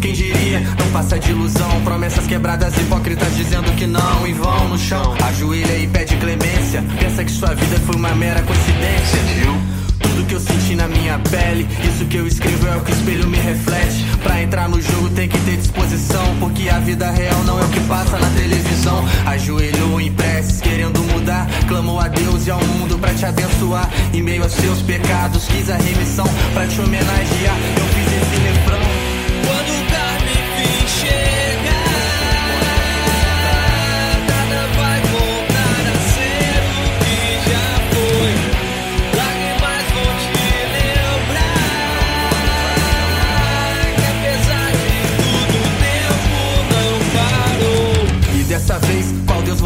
Quem 0.00 0.14
diria, 0.14 0.60
não 0.78 0.90
passa 0.92 1.18
de 1.18 1.30
ilusão 1.30 1.68
Promessas 1.84 2.26
quebradas, 2.26 2.74
hipócritas 2.76 3.36
dizendo 3.36 3.70
que 3.76 3.86
não 3.86 4.26
E 4.26 4.32
vão 4.32 4.68
no 4.68 4.78
chão, 4.78 5.14
ajoelha 5.22 5.76
e 5.76 5.86
pede 5.86 6.16
clemência 6.16 6.82
Pensa 6.98 7.24
que 7.24 7.30
sua 7.30 7.54
vida 7.54 7.78
foi 7.80 7.96
uma 7.96 8.14
mera 8.14 8.42
coincidência 8.42 9.20
tudo 10.20 10.26
que 10.26 10.34
eu 10.34 10.40
senti 10.40 10.74
na 10.74 10.88
minha 10.88 11.18
pele, 11.18 11.68
isso 11.88 12.04
que 12.06 12.16
eu 12.16 12.26
escrevo 12.26 12.66
é 12.66 12.76
o 12.76 12.80
que 12.80 12.90
o 12.90 12.94
espelho 12.94 13.28
me 13.28 13.38
reflete. 13.38 14.04
Pra 14.22 14.42
entrar 14.42 14.68
no 14.68 14.80
jogo 14.80 15.08
tem 15.10 15.28
que 15.28 15.38
ter 15.40 15.56
disposição, 15.56 16.24
porque 16.38 16.68
a 16.68 16.78
vida 16.78 17.10
real 17.10 17.42
não 17.44 17.60
é 17.60 17.64
o 17.64 17.68
que 17.68 17.80
passa 17.80 18.18
na 18.18 18.28
televisão. 18.30 19.04
Ajoelhou 19.26 20.00
em 20.00 20.12
preces, 20.12 20.60
querendo 20.60 21.00
mudar, 21.12 21.46
clamou 21.68 22.00
a 22.00 22.08
Deus 22.08 22.46
e 22.46 22.50
ao 22.50 22.62
mundo 22.64 22.98
pra 22.98 23.14
te 23.14 23.24
abençoar. 23.24 23.88
Em 24.12 24.22
meio 24.22 24.42
aos 24.42 24.52
seus 24.52 24.82
pecados, 24.82 25.46
quis 25.46 25.70
a 25.70 25.76
remissão 25.76 26.26
pra 26.52 26.66
te 26.66 26.80
homenagear. 26.80 27.56
Eu 27.76 27.86
fiz 27.86 28.06
esse 28.06 28.40
refrão. 28.42 28.89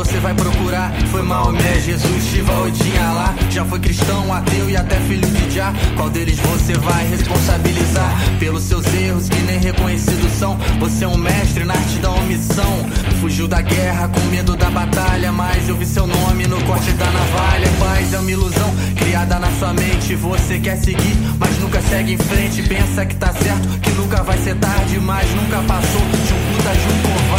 Você 0.04 0.18
vai 0.18 0.34
procurar? 0.34 0.92
Foi 1.10 1.22
Maomé, 1.22 1.80
Jesus, 1.80 2.24
Shiva 2.24 2.52
ou 2.52 2.70
Dinhalá? 2.70 3.34
Já 3.50 3.64
foi 3.64 3.78
cristão, 3.78 4.32
ateu 4.32 4.68
e 4.68 4.76
até 4.76 4.96
filho 5.00 5.26
de 5.26 5.50
Já? 5.50 5.72
Qual 5.96 6.10
deles 6.10 6.38
você 6.38 6.74
vai 6.74 7.06
responsabilizar? 7.08 8.12
Pelos 8.38 8.64
seus 8.64 8.84
erros 8.92 9.28
que 9.28 9.38
nem 9.38 9.58
reconhecidos 9.58 10.30
são 10.32 10.58
Você 10.78 11.04
é 11.04 11.08
um 11.08 11.16
mestre 11.16 11.64
na 11.64 11.74
arte 11.74 11.98
da 11.98 12.10
omissão 12.10 12.86
Fugiu 13.20 13.48
da 13.48 13.62
guerra 13.62 14.08
com 14.08 14.20
medo 14.30 14.56
da 14.56 14.70
batalha 14.70 15.32
Mas 15.32 15.68
eu 15.68 15.76
vi 15.76 15.86
seu 15.86 16.06
nome 16.06 16.46
no 16.46 16.62
corte 16.64 16.90
da 16.92 17.06
navalha 17.06 17.68
Paz 17.78 18.12
é 18.12 18.18
uma 18.18 18.30
ilusão 18.30 18.74
criada 18.96 19.38
na 19.38 19.50
sua 19.52 19.72
mente 19.72 20.14
Você 20.16 20.58
quer 20.58 20.76
seguir, 20.76 21.16
mas 21.38 21.58
nunca 21.58 21.80
segue 21.80 22.12
em 22.12 22.18
frente 22.18 22.62
Pensa 22.62 23.06
que 23.06 23.16
tá 23.16 23.32
certo, 23.32 23.80
que 23.80 23.90
nunca 23.92 24.22
vai 24.22 24.36
ser 24.38 24.54
tarde 24.56 24.98
Mas 25.00 25.30
nunca 25.34 25.62
passou 25.62 26.02
de 26.02 26.34
um 26.34 26.56
puta 26.56 26.72
de 26.72 26.88
um 26.88 27.02
covarde 27.02 27.33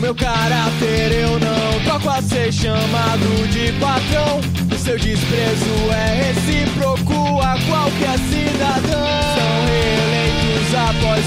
meu 0.00 0.14
caráter. 0.14 1.12
Eu 1.12 1.38
não 1.38 1.80
troco 1.84 2.08
a 2.08 2.22
ser 2.22 2.52
chamado 2.52 3.48
de 3.48 3.72
patrão. 3.74 4.40
O 4.72 4.78
seu 4.78 4.98
desprezo 4.98 5.92
é 5.92 6.32
recíproco 6.32 7.40
a 7.40 7.56
qualquer 7.68 8.18
cidadão. 8.30 9.06
São 9.36 9.66
reeleitos 9.66 10.74
após 10.74 11.24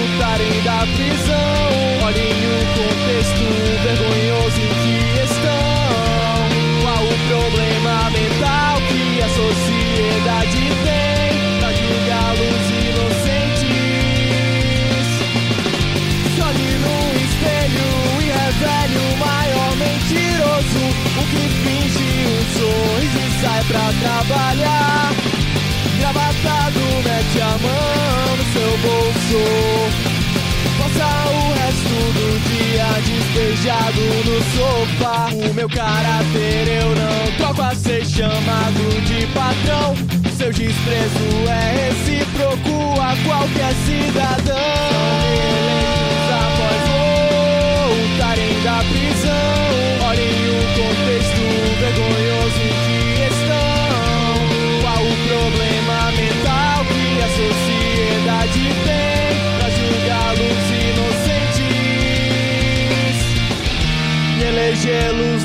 voltarem 0.00 0.62
da 0.62 0.80
prisão. 0.94 2.04
Olhem 2.04 2.34
o 2.44 2.66
contexto 2.74 3.46
vergonhoso 3.82 4.83
sai 23.44 23.62
pra 23.64 23.92
trabalhar. 24.00 25.12
Gravatado, 25.98 26.80
mete 27.04 27.40
a 27.40 27.58
mão 27.64 28.36
no 28.38 28.44
seu 28.52 28.72
bolso. 28.78 29.42
Passa 30.78 31.08
o 31.28 31.52
resto 31.60 31.96
do 32.16 32.28
dia 32.48 32.88
despejado 33.04 34.04
no 34.24 34.38
sofá. 34.54 35.28
O 35.32 35.54
meu 35.54 35.68
caráter 35.68 36.68
eu 36.68 36.88
não 36.96 37.36
troco 37.36 37.62
a 37.62 37.74
ser 37.74 38.04
chamado 38.06 39.02
de 39.06 39.26
patrão. 39.28 39.94
Seu 40.36 40.52
desprezo 40.52 41.28
é 41.48 41.88
recíproco 41.88 43.00
a 43.00 43.14
qualquer 43.24 43.74
cidadão. 43.86 44.54
Após 46.30 46.82
e 64.84 64.90
elegê-los 64.90 65.44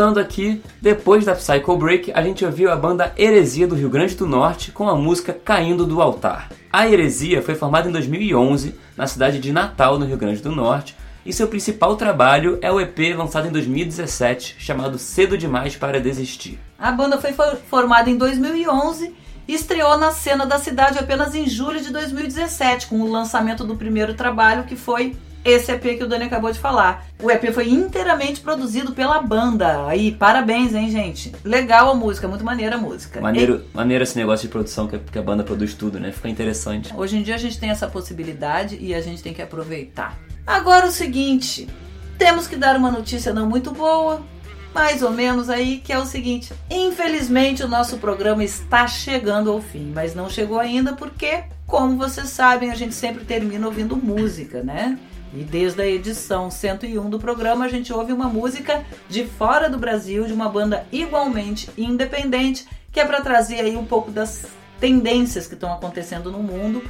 voltando 0.00 0.18
aqui, 0.18 0.62
depois 0.80 1.26
da 1.26 1.34
Psycho 1.34 1.76
Break, 1.76 2.10
a 2.14 2.22
gente 2.22 2.42
ouviu 2.42 2.72
a 2.72 2.76
banda 2.76 3.12
Heresia 3.18 3.66
do 3.68 3.74
Rio 3.74 3.90
Grande 3.90 4.14
do 4.14 4.26
Norte 4.26 4.72
com 4.72 4.88
a 4.88 4.96
música 4.96 5.30
Caindo 5.30 5.84
do 5.84 6.00
Altar. 6.00 6.48
A 6.72 6.88
Heresia 6.88 7.42
foi 7.42 7.54
formada 7.54 7.86
em 7.86 7.92
2011 7.92 8.74
na 8.96 9.06
cidade 9.06 9.38
de 9.38 9.52
Natal, 9.52 9.98
no 9.98 10.06
Rio 10.06 10.16
Grande 10.16 10.40
do 10.40 10.52
Norte, 10.52 10.96
e 11.26 11.34
seu 11.34 11.48
principal 11.48 11.96
trabalho 11.96 12.58
é 12.62 12.72
o 12.72 12.80
EP 12.80 13.14
lançado 13.14 13.46
em 13.48 13.50
2017, 13.52 14.56
chamado 14.58 14.98
Cedo 14.98 15.36
Demais 15.36 15.76
para 15.76 16.00
Desistir. 16.00 16.58
A 16.78 16.90
banda 16.90 17.18
foi 17.20 17.34
for- 17.34 17.58
formada 17.68 18.08
em 18.08 18.16
2011 18.16 19.14
e 19.46 19.52
estreou 19.52 19.98
na 19.98 20.12
cena 20.12 20.46
da 20.46 20.58
cidade 20.58 20.98
apenas 20.98 21.34
em 21.34 21.46
julho 21.46 21.78
de 21.78 21.92
2017, 21.92 22.86
com 22.86 23.02
o 23.02 23.12
lançamento 23.12 23.64
do 23.64 23.76
primeiro 23.76 24.14
trabalho, 24.14 24.64
que 24.64 24.76
foi 24.76 25.14
esse 25.44 25.72
EP 25.72 25.82
que 25.96 26.04
o 26.04 26.06
Dani 26.06 26.24
acabou 26.24 26.52
de 26.52 26.58
falar. 26.58 27.06
O 27.22 27.30
EP 27.30 27.52
foi 27.52 27.70
inteiramente 27.70 28.40
produzido 28.40 28.92
pela 28.92 29.20
banda. 29.22 29.86
Aí, 29.86 30.12
parabéns, 30.12 30.74
hein, 30.74 30.90
gente? 30.90 31.32
Legal 31.44 31.90
a 31.90 31.94
música, 31.94 32.28
muito 32.28 32.44
maneira 32.44 32.76
a 32.76 32.78
música. 32.78 33.20
Maneiro, 33.20 33.64
maneiro 33.72 34.04
esse 34.04 34.16
negócio 34.16 34.46
de 34.46 34.52
produção 34.52 34.86
que, 34.86 34.98
que 34.98 35.18
a 35.18 35.22
banda 35.22 35.42
produz 35.42 35.74
tudo, 35.74 35.98
né? 35.98 36.12
Fica 36.12 36.28
interessante. 36.28 36.92
Hoje 36.96 37.16
em 37.16 37.22
dia 37.22 37.34
a 37.34 37.38
gente 37.38 37.58
tem 37.58 37.70
essa 37.70 37.88
possibilidade 37.88 38.76
e 38.80 38.94
a 38.94 39.00
gente 39.00 39.22
tem 39.22 39.32
que 39.32 39.42
aproveitar. 39.42 40.18
Agora 40.46 40.86
o 40.86 40.90
seguinte, 40.90 41.68
temos 42.18 42.46
que 42.46 42.56
dar 42.56 42.76
uma 42.76 42.90
notícia 42.90 43.32
não 43.32 43.48
muito 43.48 43.70
boa, 43.70 44.22
mais 44.74 45.02
ou 45.02 45.10
menos 45.10 45.48
aí, 45.48 45.78
que 45.78 45.92
é 45.92 45.98
o 45.98 46.06
seguinte: 46.06 46.52
infelizmente 46.70 47.62
o 47.62 47.68
nosso 47.68 47.98
programa 47.98 48.44
está 48.44 48.86
chegando 48.86 49.50
ao 49.50 49.60
fim, 49.60 49.92
mas 49.94 50.14
não 50.14 50.28
chegou 50.28 50.58
ainda 50.58 50.92
porque, 50.92 51.44
como 51.66 51.96
vocês 51.96 52.28
sabem, 52.28 52.70
a 52.70 52.74
gente 52.74 52.94
sempre 52.94 53.24
termina 53.24 53.66
ouvindo 53.66 53.96
música, 53.96 54.62
né? 54.62 54.98
E 55.32 55.44
desde 55.44 55.80
a 55.80 55.86
edição 55.86 56.50
101 56.50 57.08
do 57.08 57.18
programa 57.18 57.64
a 57.64 57.68
gente 57.68 57.92
ouve 57.92 58.12
uma 58.12 58.28
música 58.28 58.84
de 59.08 59.24
fora 59.24 59.68
do 59.68 59.78
Brasil, 59.78 60.24
de 60.26 60.32
uma 60.32 60.48
banda 60.48 60.84
igualmente 60.90 61.70
independente, 61.78 62.66
que 62.90 62.98
é 62.98 63.04
para 63.04 63.20
trazer 63.20 63.60
aí 63.60 63.76
um 63.76 63.84
pouco 63.84 64.10
das 64.10 64.46
tendências 64.80 65.46
que 65.46 65.54
estão 65.54 65.72
acontecendo 65.72 66.32
no 66.32 66.42
mundo. 66.42 66.82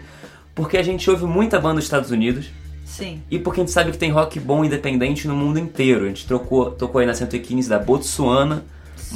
porque 0.53 0.77
a 0.77 0.83
gente 0.83 1.09
ouve 1.09 1.25
muita 1.25 1.59
banda 1.59 1.75
dos 1.75 1.85
Estados 1.85 2.11
Unidos 2.11 2.47
Sim. 2.85 3.21
e 3.29 3.39
porque 3.39 3.59
a 3.61 3.63
gente 3.63 3.71
sabe 3.73 3.91
que 3.91 3.97
tem 3.97 4.11
rock 4.11 4.39
bom 4.39 4.63
independente 4.63 5.27
no 5.27 5.35
mundo 5.35 5.59
inteiro. 5.59 6.05
A 6.05 6.07
gente 6.07 6.25
trocou, 6.25 6.71
tocou 6.71 6.99
aí 6.99 7.07
na 7.07 7.13
115 7.13 7.67
da 7.69 7.79
Botsuana, 7.79 8.63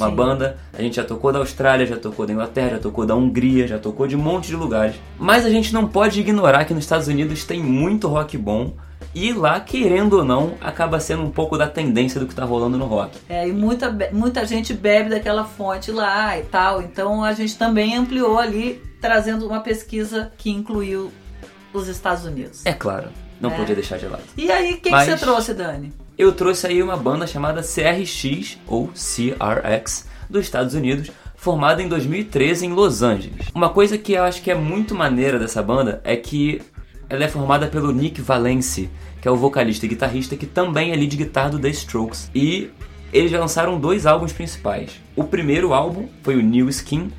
uma 0.00 0.10
Sim. 0.10 0.16
banda. 0.16 0.56
A 0.72 0.82
gente 0.82 0.96
já 0.96 1.04
tocou 1.04 1.32
da 1.32 1.38
Austrália, 1.38 1.86
já 1.86 1.96
tocou 1.96 2.26
da 2.26 2.32
Inglaterra, 2.32 2.70
já 2.70 2.78
tocou 2.78 3.04
da 3.06 3.14
Hungria, 3.14 3.66
já 3.66 3.78
tocou 3.78 4.06
de 4.06 4.16
um 4.16 4.20
monte 4.20 4.48
de 4.48 4.56
lugares. 4.56 4.96
Mas 5.18 5.44
a 5.44 5.50
gente 5.50 5.72
não 5.72 5.86
pode 5.86 6.20
ignorar 6.20 6.64
que 6.64 6.74
nos 6.74 6.84
Estados 6.84 7.08
Unidos 7.08 7.44
tem 7.44 7.62
muito 7.62 8.08
rock 8.08 8.36
bom. 8.38 8.72
E 9.12 9.32
lá, 9.32 9.58
querendo 9.58 10.18
ou 10.18 10.24
não, 10.24 10.54
acaba 10.60 11.00
sendo 11.00 11.22
um 11.24 11.30
pouco 11.30 11.58
da 11.58 11.66
tendência 11.66 12.20
do 12.20 12.26
que 12.26 12.34
tá 12.34 12.44
rolando 12.44 12.78
no 12.78 12.86
rock. 12.86 13.18
É, 13.28 13.48
e 13.48 13.52
muita, 13.52 13.90
muita 14.12 14.46
gente 14.46 14.72
bebe 14.72 15.10
daquela 15.10 15.44
fonte 15.44 15.90
lá 15.90 16.38
e 16.38 16.42
tal. 16.42 16.80
Então 16.80 17.24
a 17.24 17.32
gente 17.32 17.58
também 17.58 17.96
ampliou 17.96 18.38
ali, 18.38 18.80
trazendo 19.00 19.46
uma 19.48 19.60
pesquisa 19.60 20.30
que 20.38 20.48
incluiu 20.50 21.10
os 21.72 21.88
Estados 21.88 22.24
Unidos. 22.24 22.64
É 22.64 22.72
claro, 22.72 23.08
não 23.40 23.50
É. 23.50 23.56
podia 23.56 23.74
deixar 23.74 23.96
de 23.98 24.06
lado. 24.06 24.22
E 24.36 24.50
aí, 24.50 24.74
quem 24.76 24.92
Mas- 24.92 25.08
que 25.08 25.16
você 25.18 25.24
trouxe, 25.24 25.54
Dani? 25.54 25.92
Eu 26.20 26.32
trouxe 26.32 26.66
aí 26.66 26.82
uma 26.82 26.98
banda 26.98 27.26
chamada 27.26 27.62
CRX, 27.62 28.58
ou 28.66 28.88
CRX, 28.88 30.06
dos 30.28 30.42
Estados 30.42 30.74
Unidos, 30.74 31.10
formada 31.34 31.82
em 31.82 31.88
2013 31.88 32.66
em 32.66 32.72
Los 32.74 33.02
Angeles. 33.02 33.46
Uma 33.54 33.70
coisa 33.70 33.96
que 33.96 34.12
eu 34.12 34.22
acho 34.24 34.42
que 34.42 34.50
é 34.50 34.54
muito 34.54 34.94
maneira 34.94 35.38
dessa 35.38 35.62
banda 35.62 35.98
é 36.04 36.14
que 36.16 36.60
ela 37.08 37.24
é 37.24 37.28
formada 37.28 37.68
pelo 37.68 37.90
Nick 37.90 38.20
Valence, 38.20 38.90
que 39.22 39.26
é 39.26 39.30
o 39.30 39.36
vocalista 39.36 39.86
e 39.86 39.88
guitarrista 39.88 40.36
que 40.36 40.44
também 40.44 40.92
é 40.92 40.94
lead 40.94 41.16
guitar 41.16 41.48
do 41.48 41.58
The 41.58 41.70
Strokes. 41.70 42.30
E 42.34 42.70
eles 43.10 43.30
já 43.30 43.40
lançaram 43.40 43.80
dois 43.80 44.04
álbuns 44.04 44.34
principais. 44.34 45.00
O 45.16 45.24
primeiro 45.24 45.72
álbum 45.72 46.06
foi 46.22 46.36
o 46.36 46.42
New 46.42 46.68
Skin, 46.68 47.10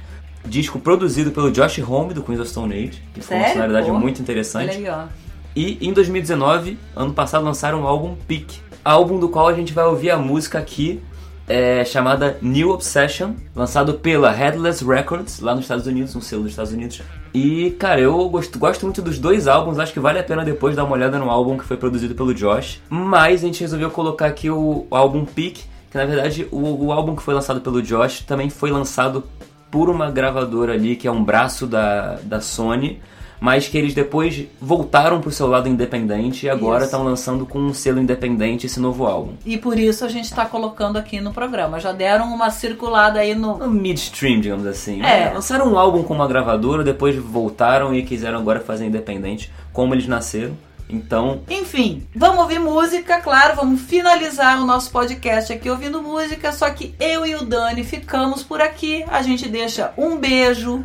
disco 0.45 0.79
produzido 0.79 1.31
pelo 1.31 1.51
Josh 1.51 1.79
Homme 1.79 2.13
do 2.13 2.21
Queens 2.21 2.39
of 2.39 2.49
Stone 2.51 2.71
Age, 2.71 3.01
que 3.15 3.21
foi 3.21 3.35
uma 3.35 3.49
sonoridade 3.49 3.87
Pô. 3.87 3.97
muito 3.97 4.21
interessante. 4.21 4.77
Aí. 4.77 5.07
E 5.55 5.87
em 5.87 5.91
2019, 5.91 6.77
ano 6.95 7.13
passado, 7.15 7.43
lançaram 7.43 7.81
o 7.81 7.87
álbum 7.87 8.15
Peak. 8.27 8.69
Álbum 8.83 9.19
do 9.19 9.29
qual 9.29 9.47
a 9.47 9.53
gente 9.53 9.73
vai 9.73 9.85
ouvir 9.85 10.11
a 10.11 10.17
música 10.17 10.57
aqui, 10.59 11.01
é, 11.47 11.83
chamada 11.83 12.37
New 12.41 12.69
Obsession, 12.69 13.33
lançado 13.55 13.95
pela 13.95 14.31
Headless 14.31 14.83
Records, 14.85 15.39
lá 15.39 15.53
nos 15.53 15.65
Estados 15.65 15.85
Unidos, 15.85 16.15
um 16.15 16.21
selo 16.21 16.43
dos 16.43 16.51
Estados 16.51 16.71
Unidos. 16.71 17.01
E, 17.33 17.71
cara, 17.71 17.99
eu 17.99 18.29
gosto, 18.29 18.57
gosto 18.57 18.85
muito 18.85 19.01
dos 19.01 19.19
dois 19.19 19.47
álbuns, 19.47 19.79
acho 19.79 19.93
que 19.93 19.99
vale 19.99 20.19
a 20.19 20.23
pena 20.23 20.43
depois 20.43 20.75
dar 20.75 20.83
uma 20.83 20.93
olhada 20.93 21.19
no 21.19 21.29
álbum 21.29 21.57
que 21.57 21.63
foi 21.63 21.77
produzido 21.77 22.15
pelo 22.15 22.33
Josh. 22.33 22.81
Mas 22.89 23.43
a 23.43 23.47
gente 23.47 23.61
resolveu 23.61 23.91
colocar 23.91 24.27
aqui 24.27 24.49
o, 24.49 24.87
o 24.89 24.95
álbum 24.95 25.25
Peak, 25.25 25.63
que 25.89 25.97
na 25.97 26.05
verdade 26.05 26.47
o, 26.51 26.85
o 26.85 26.91
álbum 26.91 27.15
que 27.15 27.21
foi 27.21 27.33
lançado 27.33 27.61
pelo 27.61 27.81
Josh 27.81 28.21
também 28.21 28.49
foi 28.49 28.71
lançado 28.71 29.23
por 29.69 29.89
uma 29.89 30.11
gravadora 30.11 30.73
ali, 30.73 30.95
que 30.95 31.07
é 31.07 31.11
um 31.11 31.23
braço 31.23 31.65
da, 31.65 32.15
da 32.23 32.41
Sony, 32.41 33.01
mas 33.41 33.67
que 33.67 33.75
eles 33.75 33.95
depois 33.95 34.45
voltaram 34.61 35.19
pro 35.19 35.31
seu 35.31 35.47
lado 35.47 35.67
independente 35.67 36.45
e 36.45 36.49
agora 36.49 36.85
estão 36.85 37.03
lançando 37.03 37.43
com 37.43 37.57
um 37.57 37.73
selo 37.73 37.99
independente 37.99 38.67
esse 38.67 38.79
novo 38.79 39.07
álbum. 39.07 39.33
E 39.43 39.57
por 39.57 39.79
isso 39.79 40.05
a 40.05 40.09
gente 40.09 40.31
tá 40.31 40.45
colocando 40.45 40.97
aqui 40.97 41.19
no 41.19 41.33
programa. 41.33 41.79
Já 41.79 41.91
deram 41.91 42.31
uma 42.31 42.51
circulada 42.51 43.19
aí 43.19 43.33
no. 43.33 43.57
No 43.57 43.67
midstream, 43.67 44.39
digamos 44.39 44.67
assim. 44.67 45.01
É. 45.01 45.31
Lançaram 45.33 45.73
um 45.73 45.79
álbum 45.79 46.03
com 46.03 46.13
uma 46.13 46.27
gravadora, 46.27 46.83
depois 46.83 47.15
voltaram 47.15 47.95
e 47.95 48.03
quiseram 48.03 48.37
agora 48.37 48.59
fazer 48.59 48.85
independente, 48.85 49.51
como 49.73 49.95
eles 49.95 50.05
nasceram. 50.07 50.55
Então, 50.87 51.41
Enfim, 51.49 52.05
vamos 52.13 52.41
ouvir 52.41 52.59
música, 52.59 53.21
claro, 53.21 53.55
vamos 53.55 53.81
finalizar 53.81 54.61
o 54.61 54.65
nosso 54.65 54.91
podcast 54.91 55.53
aqui 55.53 55.69
ouvindo 55.69 56.01
música, 56.01 56.51
só 56.51 56.69
que 56.69 56.93
eu 56.99 57.25
e 57.25 57.33
o 57.33 57.45
Dani 57.45 57.83
ficamos 57.85 58.43
por 58.43 58.59
aqui. 58.59 59.03
A 59.07 59.21
gente 59.21 59.47
deixa 59.47 59.93
um 59.97 60.17
beijo, 60.17 60.83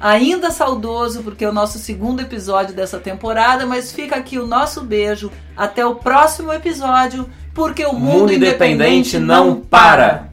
ainda 0.00 0.50
saudoso, 0.50 1.22
porque 1.22 1.44
é 1.44 1.48
o 1.48 1.52
nosso 1.52 1.78
segundo 1.78 2.20
episódio 2.20 2.74
dessa 2.74 2.98
temporada, 2.98 3.66
mas 3.66 3.92
fica 3.92 4.16
aqui 4.16 4.38
o 4.38 4.46
nosso 4.46 4.82
beijo. 4.82 5.30
Até 5.56 5.84
o 5.84 5.96
próximo 5.96 6.52
episódio, 6.52 7.28
porque 7.52 7.84
o 7.84 7.92
mundo, 7.92 8.20
mundo 8.20 8.32
independente 8.32 9.18
não 9.18 9.56
para. 9.56 10.27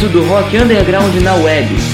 Espaço 0.00 0.08
do 0.08 0.24
rock 0.24 0.56
underground 0.56 1.14
na 1.22 1.34
web. 1.34 1.89